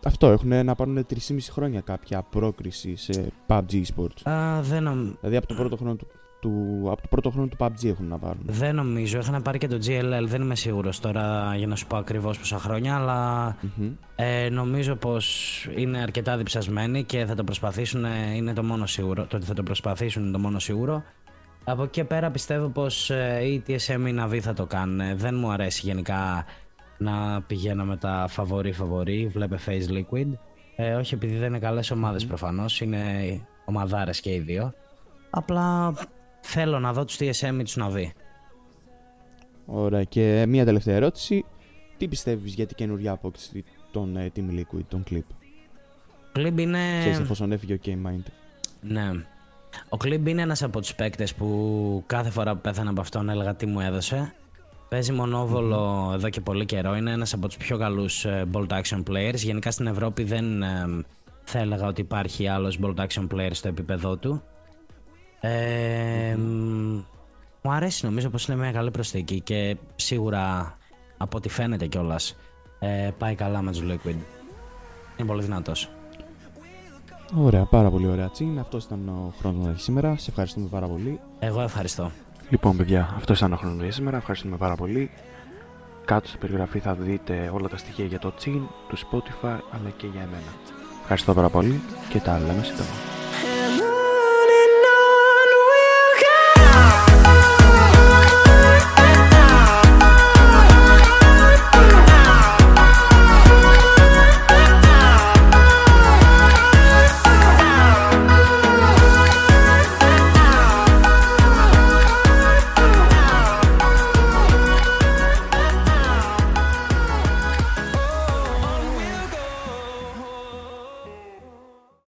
αυτό 0.03 0.27
έχουν 0.27 0.65
να 0.65 0.75
πάρουν 0.75 1.05
3,5 1.09 1.37
χρόνια 1.51 1.81
κάποια 1.81 2.21
πρόκριση 2.21 2.95
σε 2.95 3.31
PUBG 3.47 3.83
Esports. 3.83 4.31
Α, 4.31 4.61
δεν 4.61 4.83
νομ... 4.83 5.13
Δηλαδή 5.19 5.37
από 5.37 5.47
το 5.47 5.53
πρώτο 5.53 5.75
χρόνο 5.75 5.95
του, 5.95 6.07
του, 6.39 6.83
από 6.91 7.01
το 7.01 7.07
πρώτο 7.09 7.29
χρόνο 7.29 7.47
του 7.47 7.57
PUBG 7.59 7.85
έχουν 7.85 8.07
να 8.07 8.17
πάρουν. 8.17 8.41
Δεν 8.45 8.75
νομίζω. 8.75 9.19
Είχαν 9.19 9.41
πάρει 9.41 9.57
και 9.57 9.67
το 9.67 9.75
GLL. 9.75 10.25
Δεν 10.25 10.41
είμαι 10.41 10.55
σίγουρος 10.55 10.99
τώρα 10.99 11.55
για 11.55 11.67
να 11.67 11.75
σου 11.75 11.87
πω 11.87 11.97
ακριβώς 11.97 12.37
πόσα 12.37 12.57
χρόνια, 12.57 12.95
αλλά 12.95 13.55
mm-hmm. 13.55 13.91
ε, 14.15 14.49
νομίζω 14.49 14.95
πως 14.95 15.67
είναι 15.75 16.01
αρκετά 16.01 16.37
διψασμένοι 16.37 17.03
και 17.03 17.25
θα 17.25 17.35
το 17.35 17.43
προσπαθήσουν. 17.43 18.05
Είναι 18.35 18.53
το 18.53 18.63
μόνο 18.63 18.85
σίγουρο. 18.85 19.25
Το 19.25 19.35
ότι 19.35 19.45
θα 19.45 19.53
το 19.53 19.63
προσπαθήσουν 19.63 20.23
είναι 20.23 20.31
το 20.31 20.39
μόνο 20.39 20.59
σίγουρο. 20.59 21.03
Από 21.63 21.83
εκεί 21.83 22.03
πέρα 22.03 22.31
πιστεύω 22.31 22.67
πως 22.67 23.09
ε, 23.09 23.39
η 23.43 23.63
TSM 23.67 24.07
ή 24.07 24.15
Navi 24.19 24.37
θα 24.37 24.53
το 24.53 24.65
κάνουν. 24.65 25.17
Δεν 25.17 25.35
μου 25.35 25.51
αρέσει 25.51 25.81
γενικά 25.83 26.45
να 26.97 27.41
πηγαίνω 27.41 27.85
με 27.85 27.97
τα 27.97 28.25
φαβορή 28.29 28.71
φαβορή, 28.71 29.27
βλέπε 29.27 29.57
Face 29.65 29.89
Liquid. 29.89 30.27
Ε, 30.75 30.93
όχι 30.93 31.13
επειδή 31.13 31.37
δεν 31.37 31.47
είναι 31.47 31.59
καλές 31.59 31.91
ομάδες 31.91 32.23
mm. 32.23 32.27
προφανώς, 32.27 32.81
είναι 32.81 33.01
ομαδάρες 33.65 34.19
και 34.19 34.33
οι 34.33 34.39
δύο. 34.39 34.73
Απλά 35.29 35.93
θέλω 36.41 36.79
να 36.79 36.93
δω 36.93 37.05
τους 37.05 37.17
TSM 37.19 37.57
ή 37.59 37.63
τους 37.63 37.77
Navi. 37.79 38.05
Ωραία 39.65 40.03
και 40.03 40.45
μία 40.47 40.65
τελευταία 40.65 40.95
ερώτηση. 40.95 41.45
Τι 41.97 42.07
πιστεύεις 42.07 42.53
για 42.53 42.65
την 42.65 42.75
καινούργια 42.75 43.11
απόκτηση 43.11 43.63
των 43.91 44.17
ε, 44.17 44.31
Team 44.35 44.59
Liquid, 44.59 44.83
των 44.87 45.03
Clip; 45.09 45.23
Clip 46.37 46.57
είναι... 46.57 46.79
Ξέρεις 46.99 47.19
εφόσον 47.19 47.51
έφυγε 47.51 47.73
ο 47.73 47.77
K-Mind. 47.85 48.23
Ναι. 48.81 49.09
Ο 49.89 49.97
Clip 50.03 50.25
είναι 50.25 50.41
ένας 50.41 50.63
από 50.63 50.79
τους 50.79 50.95
παίκτες 50.95 51.33
που 51.33 52.03
κάθε 52.05 52.29
φορά 52.29 52.53
που 52.55 52.61
πέθανα 52.61 52.89
από 52.89 53.01
αυτόν 53.01 53.29
έλεγα 53.29 53.55
τι 53.55 53.65
μου 53.65 53.79
έδωσε. 53.79 54.33
Παίζει 54.89 55.11
μονόβολο 55.11 56.11
εδώ 56.13 56.29
και 56.29 56.41
πολύ 56.41 56.65
καιρό. 56.65 56.95
Είναι 56.95 57.11
ένας 57.11 57.33
από 57.33 57.47
τους 57.47 57.57
πιο 57.57 57.77
καλούς 57.77 58.25
ε, 58.25 58.45
bolt 58.53 58.67
action 58.67 59.03
players. 59.09 59.35
Γενικά 59.35 59.71
στην 59.71 59.87
Ευρώπη 59.87 60.23
δεν 60.23 60.63
ε, 60.63 61.05
θα 61.43 61.59
έλεγα 61.59 61.87
ότι 61.87 62.01
υπάρχει 62.01 62.47
άλλος 62.47 62.79
bolt 62.83 62.95
action 62.95 63.27
player 63.33 63.49
στο 63.51 63.67
επίπεδό 63.67 64.17
του. 64.17 64.41
Ε, 65.39 66.35
μου 67.61 67.71
αρέσει 67.71 68.05
νομίζω 68.05 68.29
πως 68.29 68.47
είναι 68.47 68.57
μια 68.57 68.71
καλή 68.71 68.91
προσθήκη 68.91 69.41
και 69.41 69.77
σίγουρα 69.95 70.77
από 71.17 71.37
ό,τι 71.37 71.49
φαίνεται 71.49 71.87
κιόλας 71.87 72.35
ε, 72.79 73.09
πάει 73.17 73.35
καλά 73.35 73.61
με 73.61 73.71
τους 73.71 73.81
Liquid. 73.81 74.15
Είναι 75.17 75.27
πολύ 75.27 75.43
δυνατός. 75.43 75.89
Ωραία, 77.35 77.63
πάρα 77.63 77.89
πολύ 77.89 78.07
ωραία. 78.07 78.29
Τσίν, 78.29 78.59
αυτός 78.59 78.83
ήταν 78.83 79.09
ο 79.09 79.33
χρόνος 79.39 79.67
μας 79.67 79.83
σήμερα. 79.83 80.17
Σε 80.17 80.29
ευχαριστούμε 80.29 80.67
πάρα 80.67 80.87
πολύ. 80.87 81.19
Εγώ 81.39 81.61
ευχαριστώ. 81.61 82.11
Λοιπόν, 82.49 82.77
παιδιά, 82.77 83.13
αυτό 83.15 83.33
ήταν 83.33 83.53
ο 83.53 83.55
χρόνος 83.55 83.83
για 83.83 83.91
σήμερα. 83.91 84.17
Ευχαριστούμε 84.17 84.57
πάρα 84.57 84.75
πολύ. 84.75 85.11
Κάτω 86.05 86.27
στην 86.27 86.39
περιγραφή 86.39 86.79
θα 86.79 86.93
δείτε 86.93 87.51
όλα 87.53 87.67
τα 87.67 87.77
στοιχεία 87.77 88.05
για 88.05 88.19
το 88.19 88.33
Chin, 88.43 88.61
το 88.89 88.97
Spotify 88.97 89.59
αλλά 89.71 89.89
και 89.97 90.07
για 90.07 90.21
εμένα. 90.21 90.53
Ευχαριστώ 91.01 91.33
πάρα 91.33 91.49
πολύ 91.49 91.81
και 92.09 92.19
τα 92.19 92.39
λέμε 92.39 92.63
σύντομα. 92.63 93.16